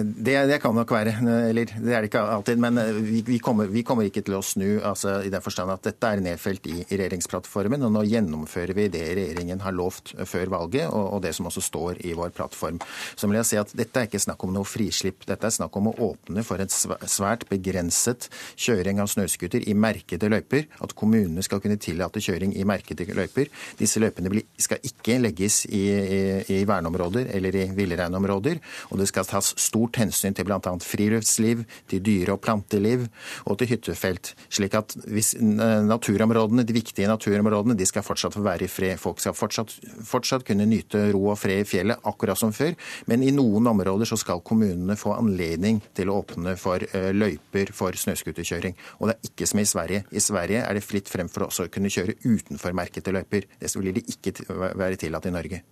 [0.03, 1.13] det, det, kan nok være.
[1.49, 2.59] Eller det er det ikke alltid.
[2.61, 5.85] Men vi, vi, kommer, vi kommer, ikke til å snu altså, i den forstand at
[5.87, 7.85] dette er nedfelt i, i, regjeringsplattformen.
[7.87, 11.63] Og nå gjennomfører vi det regjeringen har lovt før valget, og, og, det som også
[11.63, 12.81] står i vår plattform.
[13.15, 15.25] Så vil jeg si at dette er ikke snakk om noe frislipp.
[15.27, 20.29] Dette er snakk om å åpne for en svært begrenset kjøring av snøscooter i merkede
[20.31, 20.67] løyper.
[20.83, 23.49] At kommunene skal kunne tillate kjøring i merkede løyper.
[23.79, 26.21] Disse løypene skal ikke legges i, i,
[26.59, 28.61] i verneområder eller i villreinområder.
[28.91, 30.59] Og det skal tas stort hensyn til bl.a.
[30.83, 33.07] friluftsliv, til dyre- og planteliv
[33.45, 34.33] og til hyttefelt.
[34.53, 38.97] Slik at naturområdene, de viktige naturområdene de skal fortsatt få være i fred.
[39.01, 39.75] Folk skal fortsatt,
[40.07, 42.75] fortsatt kunne nyte ro og fred i fjellet, akkurat som før.
[43.09, 47.73] Men i noen områder så skal kommunene få anledning til å åpne for eh, løyper
[47.75, 48.77] for snøscooterkjøring.
[48.99, 50.03] Og det er ikke som i Sverige.
[50.11, 53.47] I Sverige er det fritt frem for å kunne kjøre utenfor merkede løyper.
[53.59, 55.63] Det vil det ikke være tillatt i Norge.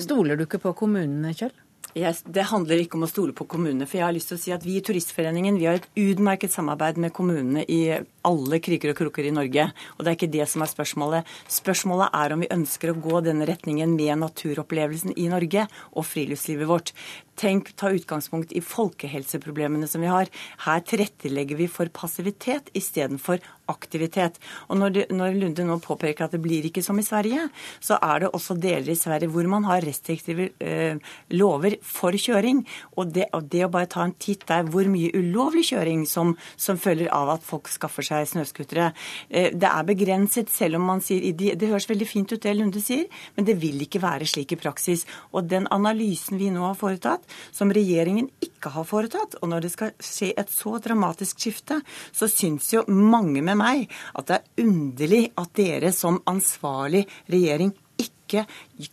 [0.00, 1.52] Stoler du ikke på kommunene, Kjell?
[1.98, 3.86] Yes, det handler ikke om å stole på kommunene.
[3.86, 6.52] for jeg har lyst til å si at Vi i Turistforeningen vi har et utmerket
[6.52, 9.72] samarbeid med kommunene i alle kriker og kroker i Norge.
[9.98, 11.26] Og det er ikke det som er spørsmålet.
[11.48, 16.70] Spørsmålet er om vi ønsker å gå denne retningen med naturopplevelsen i Norge og friluftslivet
[16.70, 16.94] vårt.
[17.40, 20.28] Tenk, ta utgangspunkt i folkehelseproblemene som vi har.
[20.66, 24.36] Her tilrettelegger vi for passivitet istedenfor aktivitet.
[24.68, 27.46] Og når, det, når, Lunde nå påpeker at det blir ikke som i Sverige,
[27.80, 30.98] så er det også deler i Sverige hvor man har restriktive eh,
[31.32, 32.64] lover for kjøring.
[32.98, 36.34] Og det, og det, å bare ta en titt der hvor mye ulovlig kjøring som,
[36.60, 38.90] som følger av at folk skaffer seg snøscootere,
[39.30, 42.56] eh, det er begrenset, selv om man sier det, det høres veldig fint ut det
[42.58, 45.06] Lunde sier, men det vil ikke være slik i praksis.
[45.32, 49.38] Og den analysen vi nå har foretatt, som regjeringen ikke har foretatt.
[49.40, 51.80] Og når det skal skje et så dramatisk skifte,
[52.12, 57.74] så syns jo mange med meg at det er underlig at dere som ansvarlig regjering
[58.00, 58.44] ikke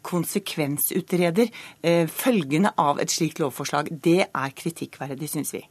[0.05, 1.49] konsekvensutreder
[1.85, 3.91] eh, følgende av et slikt lovforslag.
[3.91, 5.63] Det er kritikkverdig, syns vi.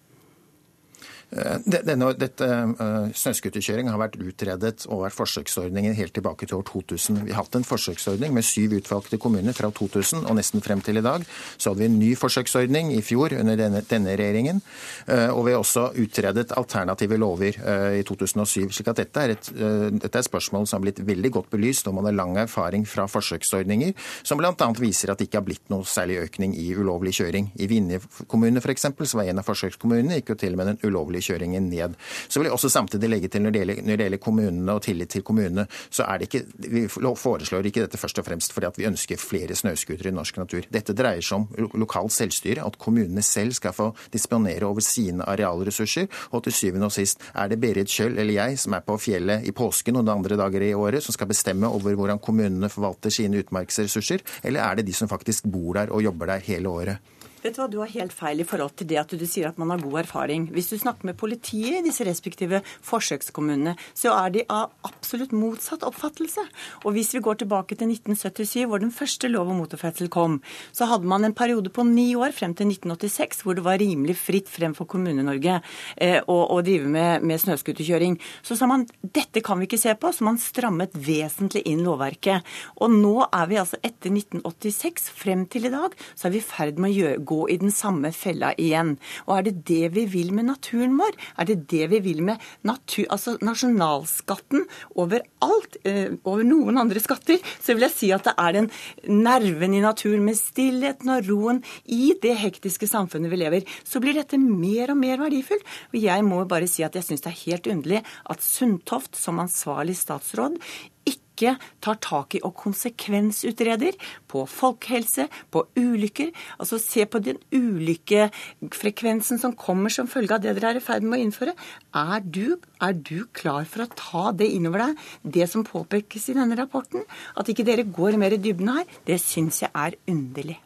[1.34, 6.66] Eh, denne, dette uh, Snøscooterkjøring har vært utredet og vært forsøksordningen helt tilbake til år
[6.68, 7.24] 2000.
[7.26, 11.00] Vi har hatt en forsøksordning med syv utvalgte kommuner fra 2000 og nesten frem til
[11.00, 11.24] i dag.
[11.58, 14.62] Så hadde vi en ny forsøksordning i fjor under denne, denne regjeringen.
[15.10, 17.58] Uh, og vi har også utredet alternative lover
[17.96, 18.70] i 2007.
[18.72, 19.48] slik at dette er, et,
[19.96, 23.06] dette er spørsmål som har blitt veldig godt belyst, og man har lang erfaring fra
[23.10, 23.92] forsøksordninger,
[24.26, 24.54] som bl.a.
[24.78, 27.50] viser at det ikke har blitt noe særlig økning i ulovlig kjøring.
[27.58, 28.00] I Vinje
[28.30, 31.70] kommune f.eks., som var en av forsøkskommunene, gikk jo til og med den ulovlige boligkjøringen
[31.70, 31.96] ned.
[32.28, 34.82] Så vil jeg også samtidig legge til når det gjelder, når det gjelder kommunene og
[34.82, 38.66] tillit til kommunene, så er det ikke, vi foreslår ikke dette først og fremst fordi
[38.66, 40.66] at vi ønsker flere snøscootere i norsk natur.
[40.72, 46.08] Dette dreier seg om lokalt selvstyre, at kommunene selv skal få disponere over sine arealressurser.
[46.32, 49.46] Og til syvende og sist er det Berit Kjøll eller jeg som er på fjellet
[49.46, 53.12] i påsken og de andre dager i året, som skal bestemme over hvordan kommunene forvalter
[53.12, 57.15] sine utmarksressurser, eller er det de som faktisk bor der og jobber der hele året?
[57.46, 59.58] Vet Du hva, du har helt feil i forhold til det at du sier at
[59.60, 60.48] man har god erfaring.
[60.50, 65.84] Hvis du snakker med politiet i disse respektive forsøkskommunene, så er de av absolutt motsatt
[65.86, 66.42] oppfattelse.
[66.82, 70.40] Og hvis vi går tilbake til 1977, hvor den første lov om motorferdsel kom,
[70.74, 74.18] så hadde man en periode på ni år frem til 1986 hvor det var rimelig
[74.18, 75.60] fritt frem for Kommune-Norge
[76.02, 78.18] eh, å, å, drive med, med snøscooterkjøring.
[78.42, 82.42] Så sa man dette kan vi ikke se på, så man strammet vesentlig inn lovverket.
[82.82, 86.48] Og nå er vi altså etter 1986 frem til i dag, så er vi i
[86.50, 88.94] ferd med å gjøre, gå i den samme fella igjen.
[89.26, 91.16] Og er det det vi vil med naturen vår?
[91.40, 94.66] Er det det vi vil med natur, altså nasjonalskatten
[94.96, 97.40] over alt, eh, over noen andre skatter?
[97.60, 98.70] Så vil jeg si at det er den
[99.06, 103.68] nerven i naturen med stillheten og roen i det hektiske samfunnet vi lever.
[103.84, 105.64] Så blir dette mer og mer verdifullt.
[105.92, 109.42] Og jeg må bare si at jeg syns det er helt underlig at Sundtoft som
[109.42, 110.58] ansvarlig statsråd
[111.06, 113.96] ikke ikke tar tak i og konsekvensutreder
[114.30, 116.32] på folkehelse, på ulykker.
[116.58, 121.04] Altså se på den ulykkefrekvensen som kommer som følge av det dere er i ferd
[121.04, 121.56] med å innføre.
[121.96, 125.08] Er du, er du klar for å ta det innover deg,
[125.38, 127.04] det som påpekes i denne rapporten?
[127.36, 130.60] At ikke dere går mer i dybden her, det syns jeg er underlig.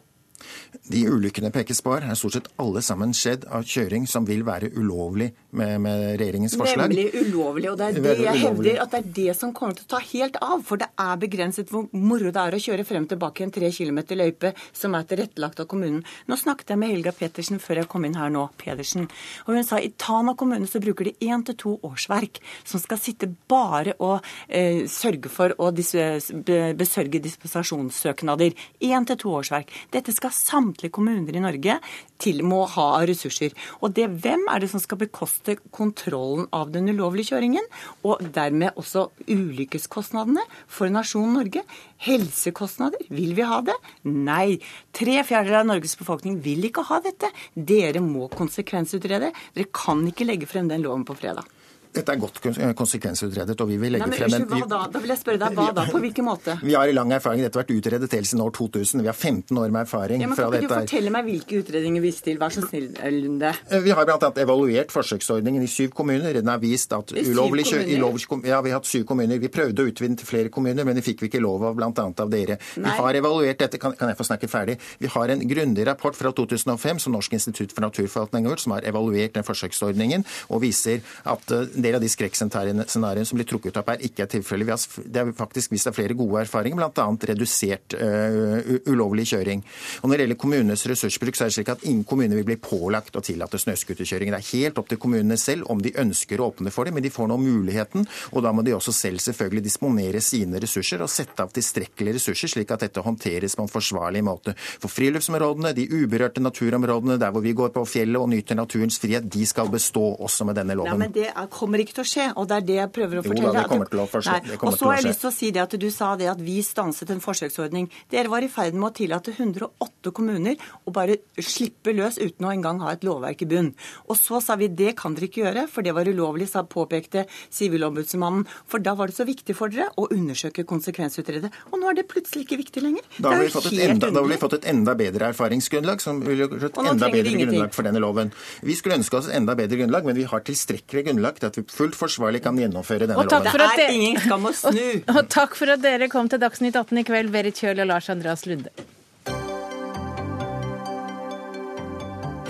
[0.91, 4.43] De ulykkene pekes på her, er stort sett alle sammen skjedd av kjøring som vil
[4.47, 6.91] være ulovlig med, med regjeringens forslag.
[6.91, 7.69] Nemlig ulovlig.
[7.71, 10.01] Og det er det jeg hevder at det er det som kommer til å ta
[10.11, 10.63] helt av.
[10.67, 13.53] For det er begrenset hvor moro det er å kjøre frem og tilbake i en
[13.55, 16.01] tre kilometer løype som er tilrettelagt av kommunen.
[16.27, 19.07] Nå snakket jeg med Helga Petersen før jeg kom inn her nå, Pedersen.
[19.45, 22.99] Og hun sa i Tana kommune så bruker de én til to årsverk som skal
[23.01, 28.55] sitte bare og eh, sørge for å besørge dispensasjonssøknader.
[28.87, 29.71] Én til to årsverk.
[29.93, 31.77] Dette skal samtlige kommuner i Norge
[32.21, 33.55] til må ha ressurser.
[33.81, 37.65] Og det, hvem er det som skal bekoste kontrollen av den ulovlige kjøringen?
[38.05, 41.63] Og dermed også ulykkeskostnadene for nasjonen Norge.
[42.01, 43.77] Helsekostnader, vil vi ha det?
[44.09, 44.59] Nei.
[44.95, 47.31] Tre fjerdedeler av Norges befolkning vil ikke ha dette.
[47.55, 49.33] Dere må konsekvensutrede.
[49.55, 51.47] Dere kan ikke legge frem den loven på fredag.
[51.91, 52.37] Dette er godt
[52.79, 54.45] konsekvensutredet, og vi vil legge Nei, men, frem en...
[54.47, 54.79] Hva da?
[54.93, 55.83] Da vil jeg spørre deg, hva da?
[55.91, 56.55] På hvilken måte?
[56.63, 57.43] Vi har i lang erfaring.
[57.43, 59.03] Dette har vært utredet helt siden år 2000.
[59.03, 60.23] Vi har 15 år med erfaring.
[60.23, 62.39] Ja, men Kan ikke du fortelle meg hvilke utredninger viser til?
[62.39, 62.87] Vær så snill,
[63.17, 63.51] Lunde.
[63.67, 64.29] Eh, vi har bl.a.
[64.45, 66.39] evaluert forsøksordningen i syv kommuner.
[66.39, 69.41] Den har vist at ulovlig kjøring Ja, vi har hatt syv kommuner.
[69.43, 71.91] Vi prøvde å utvide til flere kommuner, men det fikk vi ikke lov av, bl.a.
[71.91, 72.55] av dere.
[72.79, 72.87] Nei.
[72.87, 73.81] Vi har evaluert dette.
[73.81, 74.77] Kan, kan jeg få snakke ferdig?
[75.03, 78.77] Vi har en grundig rapport fra 2005 som Norsk institutt for naturforvaltning har gjort, som
[78.77, 83.47] har evaluert den forsøksordningen, og viser at eh, en del av de skrekkscenarioene som blir
[83.49, 84.87] trukket opp her, ikke er tilfellet.
[85.05, 87.07] Det har faktisk vist seg flere gode erfaringer, bl.a.
[87.31, 88.61] redusert uh,
[88.91, 89.63] ulovlig kjøring.
[90.01, 92.59] Og Når det gjelder kommunenes ressursbruk, så er det slik at ingen kommune vil bli
[92.61, 94.33] pålagt å tillate snøscooterkjøring.
[94.33, 97.05] Det er helt opp til kommunene selv om de ønsker å åpne for det, men
[97.05, 98.05] de får nå muligheten.
[98.31, 102.51] Og da må de også selv selvfølgelig disponere sine ressurser og sette av tilstrekkelige ressurser,
[102.53, 104.55] slik at dette håndteres på en forsvarlig måte.
[104.81, 109.27] For friluftsområdene, de uberørte naturområdene, der hvor vi går på fjellet og nyter naturens frihet,
[109.31, 110.99] de skal bestå også med denne loven.
[110.99, 111.29] Nei, men Det
[111.71, 112.25] kommer ikke til å skje.
[112.35, 113.47] og det er det jeg prøver å fortelle.
[113.47, 114.57] Jo da, det kommer til å forstå.
[114.67, 116.57] Og så har jeg lyst til å si det at du sa det at vi
[116.65, 117.87] stanset en forsøksordning.
[118.11, 122.51] Dere var i ferd med å tillate 108 kommuner å bare slippe løs uten å
[122.51, 123.71] engang ha et lovverk i bunn.
[124.11, 127.25] Og så sa vi det kan dere ikke gjøre, for det var ulovlig, sa påpekte
[127.53, 128.43] Sivilombudsmannen.
[128.67, 131.51] For da var det så viktig for dere å undersøke konsekvensutrede.
[131.71, 133.07] Og nå er det plutselig ikke viktig lenger.
[133.21, 136.43] Da har vi fått, enda, da har vi fått et enda bedre erfaringsgrunnlag, som vil
[136.43, 138.33] gjøre et enda bedre grunnlag for denne loven.
[138.65, 141.60] Vi skulle ønske oss enda bedre grunnlag, men vi har tilstrekkelig grunnlag til at vi
[141.69, 143.51] fullt forsvarlig kan gjennomføre denne loven.
[143.75, 144.81] Det er ingen skam å snu.
[145.03, 147.91] Og, og takk for at dere kom til Dagsnytt 18 i kveld, Berit Kjøl og
[147.93, 148.73] Lars Andreas Lunde.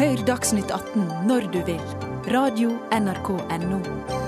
[0.02, 1.86] Hør Dagsnytt 18 når du vil.
[2.32, 4.21] Radio NRK Radio.nrk.no.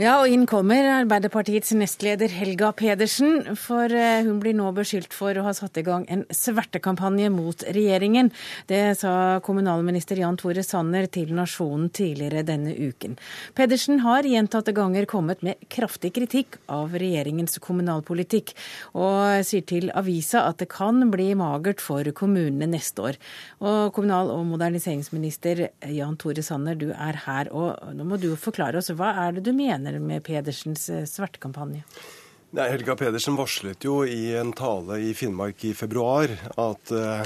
[0.00, 3.42] Ja, og inn kommer Arbeiderpartiets nestleder Helga Pedersen.
[3.60, 7.60] For eh, hun blir nå beskyldt for å ha satt i gang en svertekampanje mot
[7.76, 8.30] regjeringen.
[8.70, 13.18] Det sa kommunalminister Jan Tore Sanner til Nasjonen tidligere denne uken.
[13.52, 18.54] Pedersen har gjentatte ganger kommet med kraftig kritikk av regjeringens kommunalpolitikk,
[18.96, 23.20] og sier til avisa at det kan bli magert for kommunene neste år.
[23.60, 28.80] Og kommunal- og moderniseringsminister Jan Tore Sanner, du er her, og nå må du forklare
[28.80, 31.82] oss hva er det du mener med Pedersens svartekampanje.
[31.84, 32.20] svertekampanje?
[32.52, 36.28] Nei, Helga Pedersen varslet jo i en tale i Finnmark i februar
[36.60, 37.22] at uh,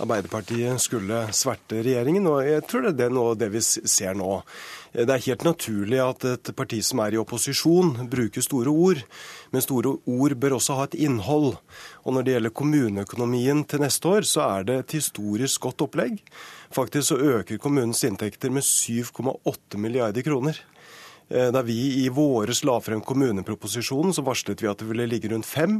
[0.00, 4.38] Arbeiderpartiet skulle sverte regjeringen, og jeg tror det er noe av det vi ser nå.
[4.96, 9.04] Det er helt naturlig at et parti som er i opposisjon, bruker store ord.
[9.52, 11.52] Men store ord bør også ha et innhold.
[12.08, 16.16] Og når det gjelder kommuneøkonomien til neste år, så er det et historisk godt opplegg.
[16.72, 20.64] Faktisk så øker kommunens inntekter med 7,8 milliarder kroner.
[21.32, 25.30] Eh, da vi i våres la frem kommuneproposisjonen, så varslet vi at det ville ligge
[25.32, 25.78] rundt fem.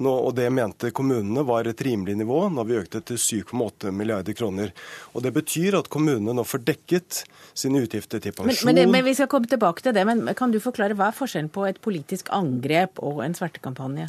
[0.00, 2.48] Nå, og Det mente kommunene var et rimelig nivå.
[2.50, 4.72] når vi økte til 7,8 milliarder kroner.
[5.14, 7.24] Og Det betyr at kommunene nå får dekket
[7.54, 8.66] sine utgifter til pensjon.
[8.66, 11.16] Men, men, men, Vi skal komme tilbake til det, men kan du forklare hva er
[11.16, 14.08] forskjellen på et politisk angrep og en svertekampanje?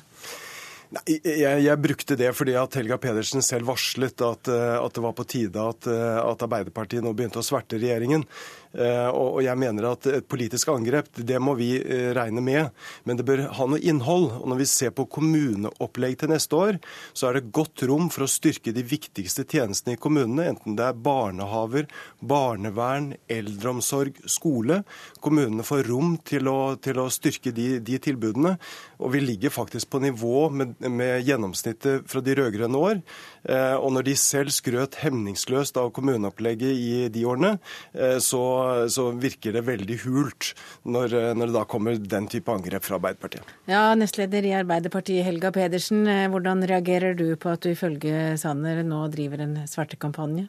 [0.92, 5.04] Nei, jeg, jeg, brukte det fordi at Helga Pedersen selv varslet at, eh, at det
[5.06, 8.26] var på tide at, eh, at Arbeiderpartiet nå begynte å sverte regjeringen.
[8.72, 11.70] Eh, og jeg mener at et politisk angrep, det må vi
[12.16, 12.76] regne med.
[13.08, 14.28] Men det bør ha noe innhold.
[14.42, 16.80] Og når vi ser på kommuneopplegg til neste år,
[17.16, 20.50] så er det godt rom for å styrke de viktigste tjenestene i kommunene.
[20.52, 21.88] Enten det er barnehaver,
[22.20, 24.82] barnevern, eldreomsorg, skole.
[25.24, 28.58] Kommunene får rom til å, til å styrke de, de, tilbudene.
[29.02, 33.02] Og vi ligger faktisk på nivå med, med gjennomsnittet fra de rød-grønne år.
[33.50, 37.56] Eh, og når de selv skrøt hemningsløst av kommuneopplegget i de årene,
[38.22, 38.42] så
[38.90, 40.52] så, virker det veldig hult
[40.84, 43.54] når, når, det da kommer den type angrep fra Arbeiderpartiet.
[43.70, 48.82] Ja, Nestleder i Arbeiderpartiet Helga Pedersen, eh, hvordan reagerer du på at du ifølge Sanner
[48.88, 50.48] nå driver en svartekampanje?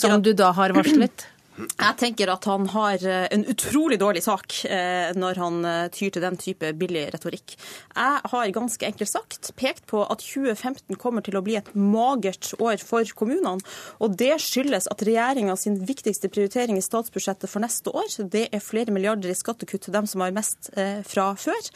[0.00, 1.28] Som du da har varslet?
[1.54, 6.10] Jeg tenker at han har eh, en utrolig dårlig sak eh, når han eh, tyr
[6.14, 7.54] til den type billig retorikk.
[7.94, 12.50] Jeg har ganske enkelt sagt pekt på at 2015 kommer til å bli et magert
[12.58, 13.62] år for kommunene.
[14.02, 18.64] Og det skyldes at regjeringa sin viktigste prioritering i statsbudsjettet for neste år, det er
[18.64, 20.70] flere milliarder i skattekutt til dem som har mest
[21.06, 21.68] fra før.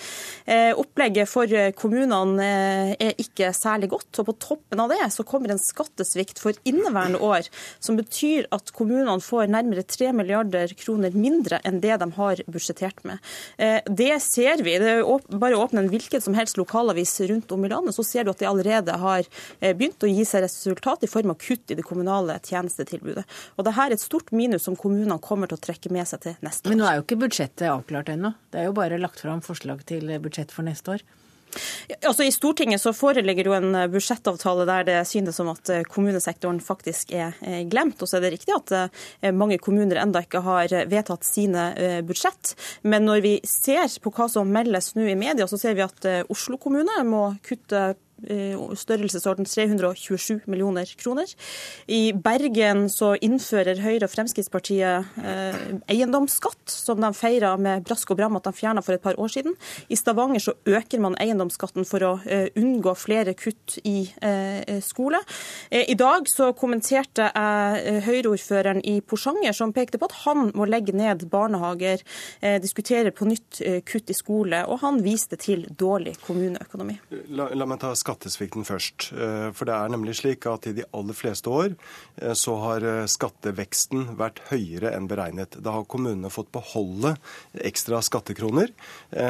[0.80, 2.46] Opplegget for kommunene
[2.96, 4.20] er ikke særlig godt.
[4.20, 7.48] Og på toppen av det så kommer en skattesvikt for inneværende år,
[7.84, 12.42] som betyr at kommunene får nærmere nærmere 3 milliarder kroner mindre enn det de har
[12.46, 13.18] budsjettert med.
[13.58, 14.78] Eh, det ser vi.
[14.78, 18.04] Det er bare å åpne en hvilken som helst lokalavis rundt om i landet, så
[18.04, 19.24] ser du at de allerede har
[19.60, 23.24] eh, begynt å gi seg resultat i form av kutt i det kommunale tjenestetilbudet.
[23.56, 26.36] Og Dette er et stort minus som kommunene kommer til å trekke med seg til
[26.40, 26.72] neste år.
[26.72, 28.34] Men nå er jo ikke budsjettet avklart ennå.
[28.52, 31.08] Det er jo bare lagt fram forslag til budsjett for neste år.
[32.02, 36.60] Altså I Stortinget så foreligger jo en budsjettavtale der det synes som at eh, kommunesektoren
[36.64, 37.36] faktisk er
[37.70, 38.00] glemt.
[38.02, 42.00] Og så er det riktig at eh, mange kommuner enda ikke har vedtatt sine eh,
[42.06, 42.54] budsjett.
[42.82, 46.06] Men når vi ser på hva som meldes nå i media, så ser vi at
[46.28, 47.92] Oslo kommune må kutte
[48.28, 51.30] størrelsesorden 327 millioner kroner.
[51.86, 55.58] I Bergen så innfører Høyre og Fremskrittspartiet eh,
[55.90, 59.32] eiendomsskatt, som de feira med brask og bram at de fjerna for et par år
[59.32, 59.56] siden.
[59.88, 65.20] I Stavanger så øker man eiendomsskatten for å eh, unngå flere kutt i eh, skole.
[65.70, 70.94] I dag så kommenterte jeg Høyre-ordføreren i Porsanger, som pekte på at han må legge
[70.96, 72.02] ned barnehager,
[72.62, 76.98] diskutere på nytt kutt i skole, og han viste til dårlig kommuneøkonomi.
[77.36, 79.12] La, la meg ta skattesvikten først.
[79.14, 81.74] Eh, for det er nemlig slik at i de aller fleste år
[82.20, 85.58] eh, så har eh, skatteveksten vært høyere enn beregnet.
[85.62, 87.16] Da har kommunene fått beholde
[87.54, 88.70] ekstra skattekroner.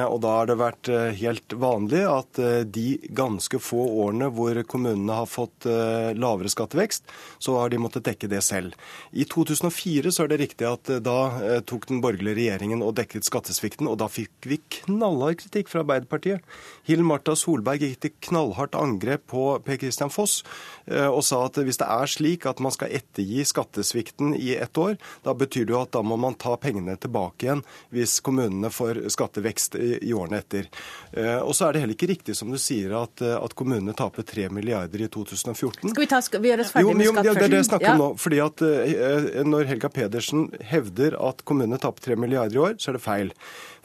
[0.09, 2.39] Og da har det vært helt vanlig at
[2.73, 7.07] de ganske få årene hvor kommunene har fått lavere skattevekst,
[7.43, 8.77] så har de måttet dekke det selv.
[9.13, 11.17] I 2004 så er det riktig at da
[11.69, 16.45] tok den borgerlige regjeringen og dekket skattesvikten, og da fikk vi knallhard kritikk fra Arbeiderpartiet.
[16.89, 20.43] Hill Marta Solberg gikk til knallhardt hardt angrep på Per Christian Foss
[20.87, 24.79] eh, og sa at hvis det er slik at man skal ettergi skattesvikten i ett
[24.79, 27.63] år, da betyr det jo at da må man ta pengene tilbake igjen
[27.95, 30.69] hvis kommunene får skattevekst i årene etter.
[31.13, 33.97] Eh, og så er det heller ikke riktig som du sier at, eh, at kommunene
[33.99, 35.93] taper 3 milliarder i 2014.
[35.93, 37.41] Skal vi, ta, skal vi gjøre oss ferdig med skatt først?
[37.41, 38.11] Det er det jeg snakker om nå.
[38.19, 38.67] fordi at
[39.49, 43.35] Når Helga Pedersen hevder at kommunene taper 3 milliarder i år, så er det feil.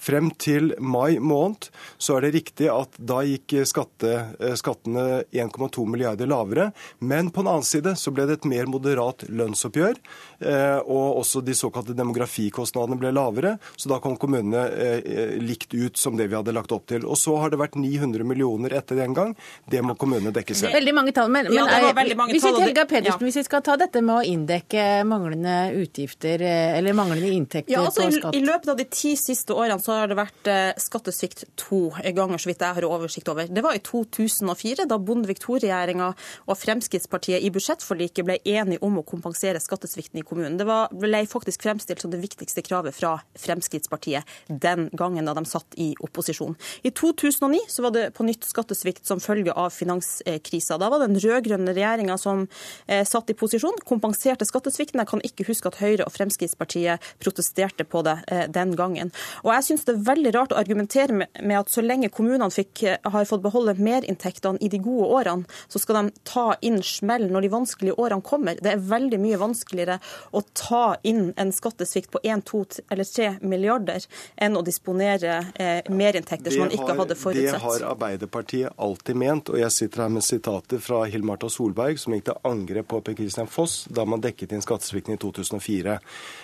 [0.03, 4.13] Frem til mai måned så er det riktig at da gikk skatte,
[4.59, 6.71] skatte skattene 1,2 milliarder lavere.
[6.99, 9.99] Men på den annen side så ble det et mer moderat lønnsoppgjør.
[10.43, 13.55] Eh, og også de såkalte demografikostnadene ble lavere.
[13.75, 17.07] Så da kom kommunene eh, likt ut som det vi hadde lagt opp til.
[17.07, 19.35] Og så har det vært 900 millioner etter den gang.
[19.69, 20.75] Det må kommunene dekke selv.
[20.75, 21.31] Veldig mange tall.
[21.33, 23.27] Men, men ja, er- veldig mange hvis, vi, Helga Pedersen, ja.
[23.29, 27.85] hvis vi skal ta dette med å inndekke manglende utgifter eh, eller manglende inntekter Ja,
[27.87, 30.51] altså, på i, skatt I løpet av de ti siste årene så har det vært
[30.51, 33.47] eh, skattesvikt to ganger, så vidt jeg har oversikt over.
[33.49, 39.05] Det var i 2004, da Bondevik II-regjeringa og Fremskrittspartiet i budsjettforliket ble enige om å
[39.07, 40.57] kompensere skattesvikten i kommunen.
[40.57, 40.67] Det
[40.99, 45.93] ble faktisk fremstilt som det viktigste kravet fra Fremskrittspartiet den gangen da de satt i
[46.03, 46.57] opposisjon.
[46.83, 50.77] I 2009 så var det på nytt skattesvikt som følge av finanskrisa.
[50.81, 52.47] Da var den rød-grønne regjeringa som
[52.87, 55.01] eh, satt i posisjon, kompenserte skattesvikten.
[55.03, 59.13] Jeg kan ikke huske at Høyre og Fremskrittspartiet protesterte på det eh, den gangen.
[59.43, 62.49] Og jeg syns det er veldig rart å argumentere med, med at så lenge kommunene
[62.53, 66.81] fikk, eh, har fått beholde merinntektene i de gode årene, så skal de ta inn
[66.85, 68.59] smell når de vanskelige årene kommer.
[68.59, 69.99] Det er veldig mye vanskeligere
[70.31, 74.05] å ta inn en skattesvikt på 1, 2 eller 3 milliarder
[74.35, 77.57] enn å disponere eh, merinntekter som man ikke hadde forutsett.
[77.57, 82.15] Det har Arbeiderpartiet alltid ment, og jeg sitter her med sitater fra Hill-Marta Solberg, som
[82.15, 85.97] gikk til angrep på Per-Kristian Foss da man dekket inn skattesvikten i 2004.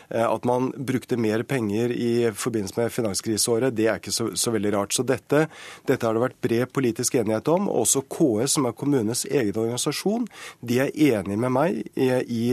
[0.10, 4.54] Eh, At man brukte mer penger i forbindelse med finanskriseåret, det er ikke så, så
[4.56, 4.94] veldig rart.
[4.96, 5.46] Så dette,
[5.88, 7.70] dette har det vært bred politisk enighet om.
[7.70, 10.28] Også KS, som er kommunenes egen organisasjon,
[10.62, 12.44] de er enig med meg i, i,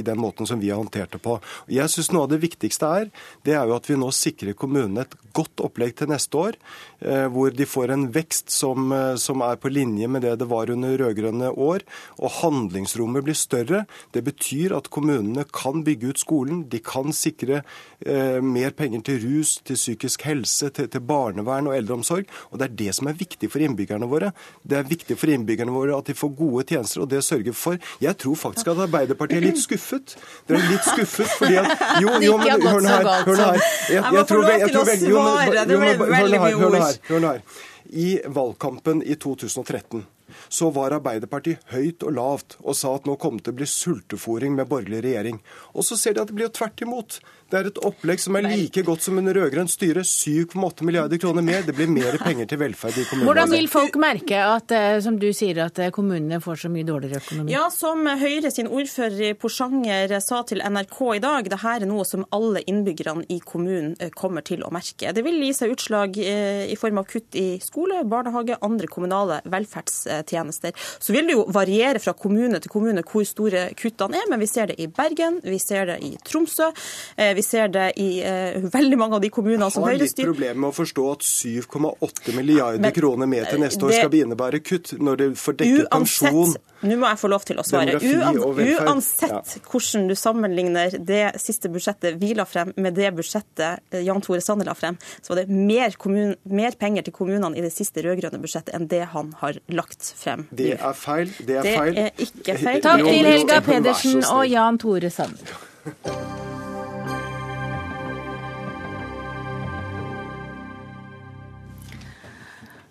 [0.00, 1.38] i den måten som vi har håndtert det på.
[1.72, 3.08] Jeg synes Noe av det viktigste er,
[3.46, 6.56] det er jo at vi nå sikrer kommunene et godt opplegg til neste år,
[7.00, 10.48] eh, hvor de får en vekst som, eh, som er på linje med det det
[10.48, 11.84] var under rød-grønne år.
[12.18, 13.86] Og handlingsrommet blir større.
[14.12, 17.62] Det betyr at kommunene kan bygge ut skolen, de kan sikre
[18.04, 22.26] eh, mer penger til rus, til psykisk helse, til, til barnevern og eldreomsorg.
[22.50, 24.32] Og det er det som er viktig for innbyggerne våre.
[24.62, 27.78] Det er viktig for innbyggerne våre at de får gode tjenester, og det sørger for
[28.00, 30.16] Jeg tror faktisk at Arbeiderpartiet er litt skuffet.
[30.46, 33.08] Dere er litt skuffet fordi at Jo, jo, men hør nå her.
[33.26, 33.62] Hør nå her.
[33.62, 35.06] Jeg, Jeg må jeg tror jeg jo, men-.
[35.06, 37.64] Det hør nå her, hør nå her, hør nå her.
[37.86, 40.06] I valgkampen i 2013
[40.48, 43.68] så var Arbeiderpartiet høyt og lavt og sa at nå kom det til å bli
[43.70, 45.40] sultefòring med borgerlig regjering.
[45.74, 47.18] Og så ser de at det blir jo tvert imot.
[47.46, 50.02] Det er et opplegg som er like godt som under rød-grønt styre.
[50.02, 51.62] 7,8 milliarder kroner mer.
[51.62, 53.28] Det blir mer penger til velferd i kommunene.
[53.28, 56.86] Hvordan vil folk merke at, eh, som du sier, at eh, kommunene får så mye
[56.88, 57.54] dårligere økonomi?
[57.54, 61.90] Ja, som Høyre sin ordfører i Porsanger sa til NRK i dag, det her er
[61.90, 65.14] noe som alle innbyggerne i kommunen eh, kommer til å merke.
[65.14, 69.38] Det vil gi seg utslag eh, i form av kutt i skole, barnehage, andre kommunale
[69.46, 70.74] velferdstjenester.
[70.98, 74.50] Så vil det jo variere fra kommune til kommune hvor store kuttene er, men vi
[74.50, 76.72] ser det i Bergen, vi ser det i Tromsø,
[77.14, 80.26] eh, vi ser det i eh, veldig mange av de kommunene som Høyre styrer.
[80.26, 83.92] har litt problemer med å forstå at 7,8 milliarder Men, kroner mer til neste år
[83.94, 86.56] det- skal innebære kutt, når det får dekket pensjon.
[86.86, 87.96] Nå må jeg få lov til å svare.
[87.96, 94.20] Uansett hvordan du sammenligner det siste budsjettet vi la frem med det budsjettet eh, Jan
[94.24, 97.72] Tore Sanner la frem, så var det mer, kommun, mer penger til kommunene i det
[97.74, 100.46] siste rød-grønne budsjettet enn det han har lagt frem.
[100.52, 101.32] Det er feil.
[101.40, 101.98] Det er Det feil.
[101.98, 102.82] er ikke feil.
[102.84, 105.56] Takk til Helga Pedersen og Jan Tore Sanner.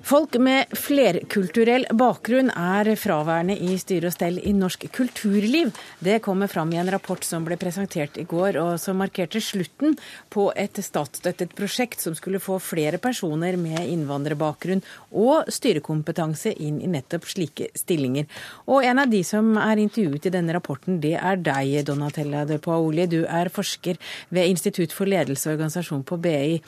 [0.06, 5.72] Folk med flerkulturell bakgrunn er fraværende i styre og stell i norsk kulturliv.
[5.98, 9.96] Det kommer fram i en rapport som ble presentert i går, og som markerte slutten
[10.30, 16.92] på et statsstøttet prosjekt som skulle få flere personer med innvandrerbakgrunn og styrekompetanse inn i
[16.94, 18.30] nettopp slike stillinger.
[18.70, 22.60] Og en av de som er intervjuet i denne rapporten, det er deg, Donatella de
[22.62, 23.08] Paoli.
[23.10, 23.98] Du er forsker
[24.30, 26.62] ved Institutt for ledelse og organisasjon på BI.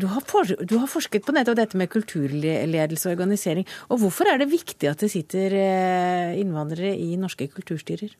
[0.00, 1.92] Du har, for, du har forsket på nettopp dette med
[2.54, 3.66] kulturledelse og organisering.
[3.90, 8.14] Og hvorfor er det viktig at det sitter eh, innvandrere i norske kulturstyrer?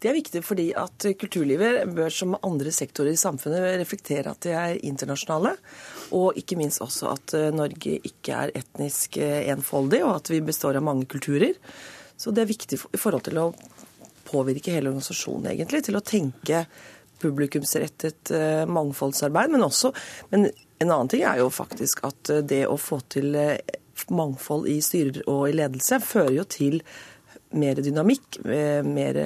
[0.00, 4.54] Det er viktig fordi at kulturlivet bør som andre sektorer i samfunnet reflektere at de
[4.56, 5.56] er internasjonale.
[6.16, 10.40] Og ikke minst også at eh, Norge ikke er etnisk eh, enfoldig, og at vi
[10.40, 11.54] består av mange kulturer.
[12.16, 13.50] Så det er viktig i forhold til å
[14.30, 16.64] påvirke hele organisasjonen, egentlig, til å tenke
[17.20, 18.30] publikumsrettet
[18.70, 19.50] mangfoldsarbeid.
[19.52, 19.90] Men også
[20.30, 20.46] men
[20.82, 23.58] en annen ting er jo faktisk at eh, det å få til eh,
[24.16, 26.80] mangfold i styrer og i ledelse fører jo til
[27.60, 29.18] mer dynamikk, eh, mer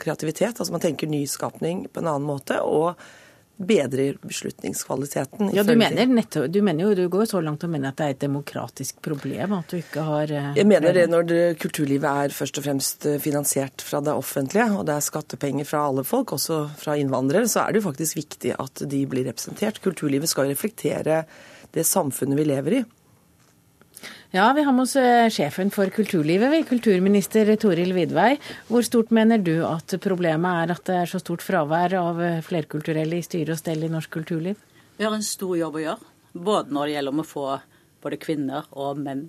[0.00, 0.58] kreativitet.
[0.58, 2.60] Altså man tenker nyskapning på en annen måte.
[2.60, 3.00] og
[3.60, 5.50] bedrer beslutningskvaliteten.
[5.54, 8.06] Ja, du mener, nettopp, du mener jo, du går så langt og mener at det
[8.06, 12.08] er et demokratisk problem at du ikke har eh, Jeg mener det når det, kulturlivet
[12.08, 16.06] er først og fremst eh, finansiert fra det offentlige, og det er skattepenger fra alle
[16.08, 19.82] folk, også fra innvandrere, så er det jo faktisk viktig at de blir representert.
[19.84, 21.24] Kulturlivet skal reflektere
[21.74, 22.82] det samfunnet vi lever i.
[24.32, 28.36] Ja, vi har med oss eh, sjefen for kulturlivet, vi, kulturminister Toril Vidvei.
[28.68, 32.36] Hvor stort mener du at problemet er at det er så stort fravær av eh,
[32.46, 34.60] flerkulturelle i styre og stell i norsk kulturliv?
[35.00, 36.12] Vi har en stor jobb å gjøre,
[36.46, 37.46] både når det gjelder om å få
[38.06, 39.24] både kvinner og menn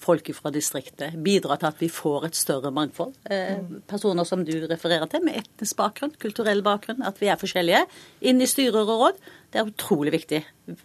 [0.00, 1.16] folk fra distriktet.
[1.24, 3.12] Bidra til at vi får et større mangfold.
[3.30, 7.04] Eh, personer som du refererer til, med etnisk bakgrunn, kulturell bakgrunn.
[7.06, 7.84] At vi er forskjellige.
[8.26, 9.22] Inn i styrer og råd.
[9.50, 10.42] Det er utrolig viktig.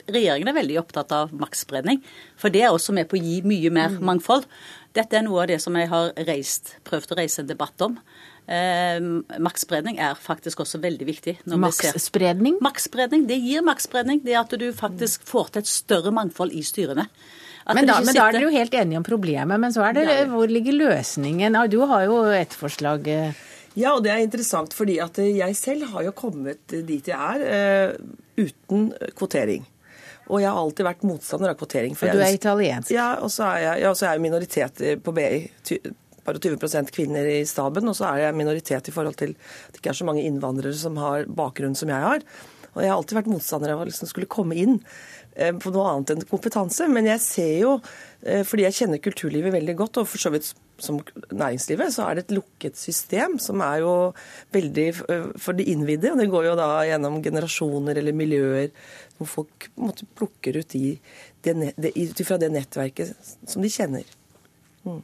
[0.09, 2.01] Regjeringen er veldig opptatt av maktspredning.
[2.41, 4.47] For det er også med på å gi mye mer mangfold.
[4.95, 7.99] Dette er noe av det som jeg har reist, prøvd å reise en debatt om.
[8.45, 9.01] Eh,
[9.41, 11.37] maktspredning er faktisk også veldig viktig.
[11.49, 12.59] Maktspredning?
[12.63, 13.25] Maktspredning.
[13.29, 14.21] Det gir maktspredning.
[14.25, 17.07] Det at du faktisk får til et større mangfold i styrene.
[17.65, 19.59] Men da, men da, er dere jo helt enige om problemet.
[19.61, 21.57] Men så er det, hvor ligger løsningen?
[21.71, 23.07] Du har jo et forslag.
[23.09, 23.45] eh.
[23.75, 27.89] Ja, og det er interessant, fordi at jeg selv har jo kommet dit jeg er
[27.91, 29.65] uh, uten kvotering.
[30.31, 31.97] Og jeg har alltid vært motstander av kvotering.
[31.97, 32.93] For du er italiensk?
[32.95, 35.43] Ja, og så er jeg, ja, så er jeg minoritet på BI.
[36.25, 39.83] Bare 20% kvinner i staben, og så er jeg minoritet i forhold til at det
[39.83, 42.25] ikke er så mange innvandrere som har bakgrunn som jeg har.
[42.75, 44.79] Og jeg har alltid vært motstander av å liksom skulle komme inn
[45.35, 46.87] Eh, på noe annet enn kompetanse.
[46.87, 47.71] Men jeg ser jo,
[48.23, 52.15] eh, fordi jeg kjenner kulturlivet veldig godt, og for så vidt som næringslivet, så er
[52.15, 54.13] det et lukket system som er jo
[54.55, 56.13] veldig eh, for de innvidde.
[56.13, 58.71] Og det går jo da gjennom generasjoner eller miljøer
[59.17, 60.95] hvor folk måte plukker ut de,
[61.43, 64.07] ut fra det nettverket som de kjenner.
[64.87, 65.03] Mm.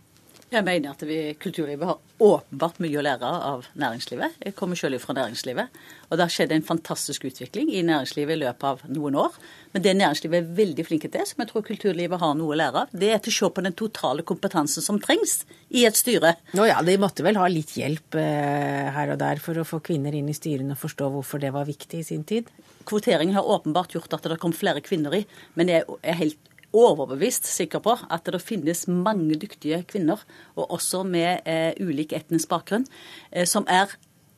[0.52, 4.34] Jeg mener at vi, kulturlivet har åpenbart mye å lære av næringslivet.
[4.44, 5.78] Jeg kommer selv fra næringslivet,
[6.10, 9.38] og det har skjedd en fantastisk utvikling i næringslivet i løpet av noen år.
[9.72, 12.84] Men det næringslivet er veldig flinke til, som jeg tror kulturlivet har noe å lære
[12.84, 15.38] av, det er til å se på den totale kompetansen som trengs
[15.72, 16.36] i et styre.
[16.60, 19.80] Nå ja, De måtte vel ha litt hjelp eh, her og der for å få
[19.80, 22.52] kvinner inn i styrene og forstå hvorfor det var viktig i sin tid?
[22.92, 25.24] Kvoteringen har åpenbart gjort at det kom flere kvinner i,
[25.56, 30.22] men jeg er helt overbevist sikker på at det finnes mange dyktige kvinner,
[30.56, 32.88] og også med eh, ulik etnisk bakgrunn,
[33.32, 33.92] eh, som er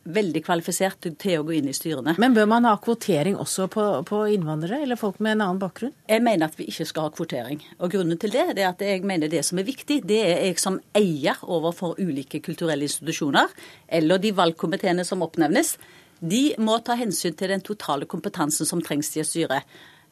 [0.04, 2.16] veldig kvalifisert til å gå inn i styrene.
[2.20, 5.94] Men bør man ha kvotering også på, på, innvandrere, eller folk med en annen bakgrunn?
[6.10, 7.62] Jeg mener at vi ikke skal ha kvotering.
[7.80, 10.44] Og grunnen til det, det er at jeg mener det som er viktig, det er
[10.50, 13.56] jeg som eier overfor ulike kulturelle institusjoner,
[13.88, 15.78] eller de valgkomiteene som oppnevnes.
[16.24, 19.64] De må ta hensyn til den totale kompetansen som trengs i et styre.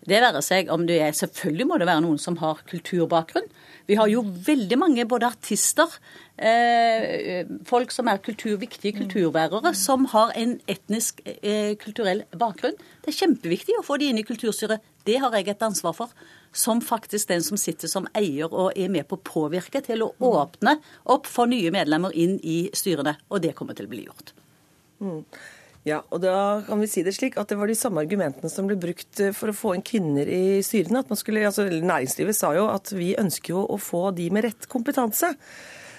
[0.08, 3.46] Det være seg om du er Selvfølgelig må det være noen som har kulturbakgrunn.
[3.90, 5.90] Vi har jo veldig mange både artister,
[6.38, 12.78] eh, folk som er kultur, viktige kulturbærere, som har en etnisk, eh, kulturell bakgrunn.
[13.02, 14.80] Det er kjempeviktig å få de inn i kulturstyret.
[15.06, 16.10] Det har jeg et ansvar for.
[16.54, 20.14] Som faktisk den som sitter som eier og er med på å påvirke til å
[20.20, 23.18] åpne opp for nye medlemmer inn i styrene.
[23.30, 24.34] Og det kommer til å bli gjort.
[25.00, 25.26] Mm.
[25.88, 28.68] Ja, og da kan vi si det slik at det var de samme argumentene som
[28.70, 31.02] ble brukt eh, for å få inn kvinner i styrene.
[31.18, 35.34] Skulle, altså Næringslivet sa jo at vi ønsker jo å få de med rett kompetanse.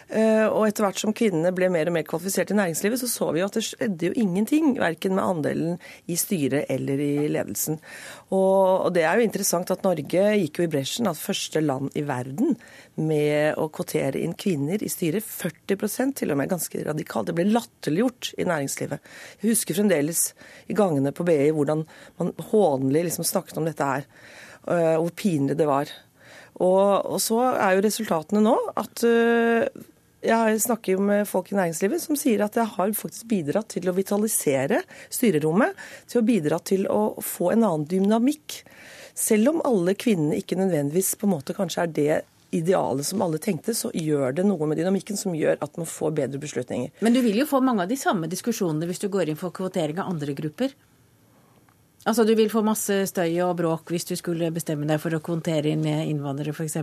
[0.09, 3.29] Eh, og etter hvert som kvinnene ble mer og mer kvalifisert i næringslivet, så så
[3.33, 4.75] vi jo at det skjedde jo ingenting.
[4.81, 5.79] Verken med andelen
[6.11, 7.79] i styret eller i ledelsen.
[8.35, 12.05] Og, det er jo interessant at Norge gikk jo i bresjen, at første land i
[12.09, 12.57] verden
[13.01, 15.25] med å kvotere inn kvinner i styret.
[15.25, 17.31] 40% til og med ganske radikalt.
[17.31, 19.13] Det ble latterliggjort i næringslivet.
[19.41, 20.31] Jeg husker fremdeles
[20.69, 21.87] i gangene på BI hvordan
[22.21, 24.09] man hånlig liksom snakket om dette her.
[24.63, 25.91] Eh, hvor pinlig det var.
[26.61, 29.65] Og, og, så er jo resultatene nå at uh,
[30.23, 33.91] jeg snakker jo med folk i næringslivet som sier at jeg har faktisk bidratt til
[33.91, 35.75] å vitalisere styrerommet.
[36.11, 38.61] Til å bidra til å få en annen dynamikk.
[39.19, 42.21] Selv om alle kvinnene ikke nødvendigvis på en måte kanskje er det
[42.53, 46.15] idealet som alle tenkte, så gjør det noe med dynamikken som gjør at man får
[46.21, 46.93] bedre beslutninger.
[47.01, 49.55] Men du vil jo få mange av de samme diskusjonene hvis du går inn for
[49.57, 50.75] kvotering av andre grupper?
[52.03, 55.23] Altså Du vil få masse støy og bråk hvis du skulle bestemme deg for å
[55.23, 56.81] kvotere inn innvandrere f.eks.?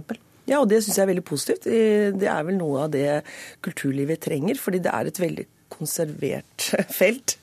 [0.50, 1.70] Ja, og det syns jeg er veldig positivt.
[1.70, 3.22] Det er vel noe av det
[3.66, 7.38] kulturlivet trenger, fordi det er et veldig konservert felt.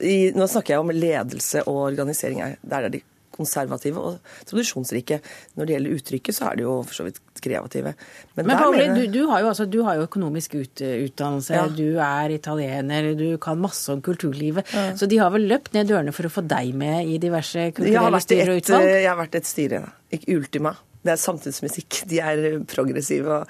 [0.00, 2.42] I, nå snakker jeg om ledelse og organisering.
[2.60, 3.02] Der er de
[3.40, 5.20] konservative og tradisjonsrike.
[5.56, 7.94] Når det gjelder uttrykket, så er de jo for så vidt kreative.
[8.34, 9.00] Men, Men Pauli, mener...
[9.00, 11.64] du, du, har jo, altså, du, har jo, økonomisk ut, utdannelse, ja.
[11.72, 14.68] du er italiener, du kan masse om kulturlivet.
[14.74, 14.90] Ja.
[14.98, 18.22] Så de har vel løpt ned dørene for å få deg med i diverse kulturelle
[18.26, 18.92] styrer og utvalg?
[18.92, 19.82] Jeg har vært et styre,
[20.12, 20.76] ikke Ultima.
[21.00, 22.02] Det er samtidsmusikk.
[22.10, 23.40] De er progressive.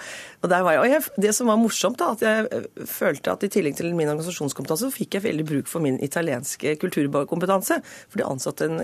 [0.40, 0.82] Og der var jeg.
[0.82, 4.10] Og jeg, det som var morsomt, da, at jeg følte at i tillegg til min
[4.12, 7.80] organisasjonskompetanse, så fikk jeg veldig bruk for min italienske kulturkompetanse.
[8.06, 8.78] For de ansatte en,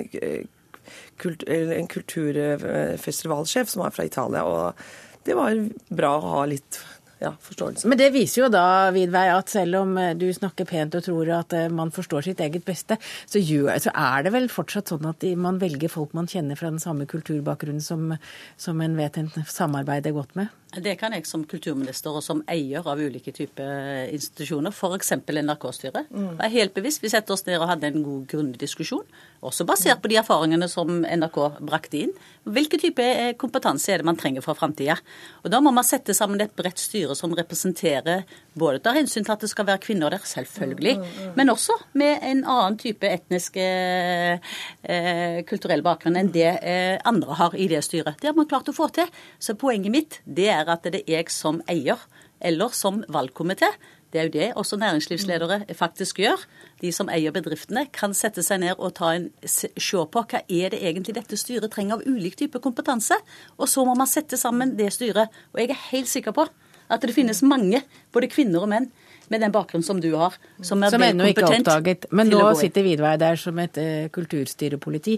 [1.78, 4.42] en kulturfestivalsjef som var fra Italia.
[4.42, 5.54] Og det var
[6.02, 6.80] bra å ha litt
[7.22, 7.88] ja, forståelse.
[7.88, 11.30] Men det viser jo da, Vidvei, at selv om eh, du snakker pent og tror
[11.38, 15.60] at eh, man forstår sitt eget beste, så, er det vel fortsatt sånn at man
[15.62, 18.12] velger folk man kjenner fra den samme kulturbakgrunnen som,
[18.60, 20.52] som en vet en samarbeider godt med?
[20.74, 25.12] Det kan jeg som kulturminister og som eier av ulike typer institusjoner, f.eks.
[25.22, 26.10] NRK-styret.
[26.10, 26.40] Mm.
[26.42, 27.04] Er helt bevisst.
[27.04, 29.06] Vi setter oss ned og hadde en god, grundig diskusjon,
[29.46, 32.12] også basert på de erfaringene som NRK brakte inn.
[32.50, 34.98] Hvilken type eh, kompetanse er det man trenger for framtida?
[35.46, 39.42] Da må man sette sammen et bredt styre som representerer både tar hensyn til at
[39.44, 40.96] det skal være kvinner der, selvfølgelig,
[41.36, 44.40] men også med en annen type etnisk eh,
[44.82, 48.16] eh, kulturell bakgrunn enn det eh, andre har i det styret.
[48.20, 49.10] Det har man klart å få til.
[49.38, 52.00] Så poenget mitt det er at det er jeg som eier,
[52.40, 53.68] eller som valgkomité,
[54.12, 56.40] det er jo det også næringslivsledere faktisk gjør.
[56.80, 60.80] De som eier bedriftene, kan sette seg ned og en, se på hva er det
[60.80, 63.18] egentlig dette styret trenger av ulik type kompetanse.
[63.58, 65.28] Og så må man sette sammen det styret.
[65.52, 66.46] Og jeg er helt sikker på
[66.88, 67.82] at det finnes mange,
[68.14, 68.88] både kvinner og menn,
[69.32, 72.06] med den bakgrunnen som du har, som er Som ennå ikke er oppdaget.
[72.10, 75.16] Men nå sitter Vidvei der som et uh, kulturstyrepoliti.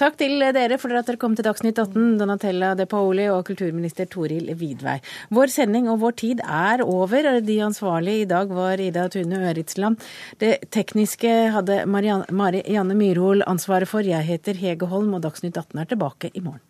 [0.00, 4.08] Takk til dere for at dere kom til Dagsnytt 18, Donatella De Paoli og kulturminister
[4.10, 4.98] Toril Vidvei.
[5.34, 7.30] Vår sending og vår tid er over.
[7.44, 10.00] De ansvarlige i dag var Ida Tune Øritsland.
[10.40, 14.06] Det tekniske hadde Marianne, Marianne Myrhol ansvaret for.
[14.06, 16.69] Jeg heter Hege Holm, og Dagsnytt 18 er tilbake i morgen.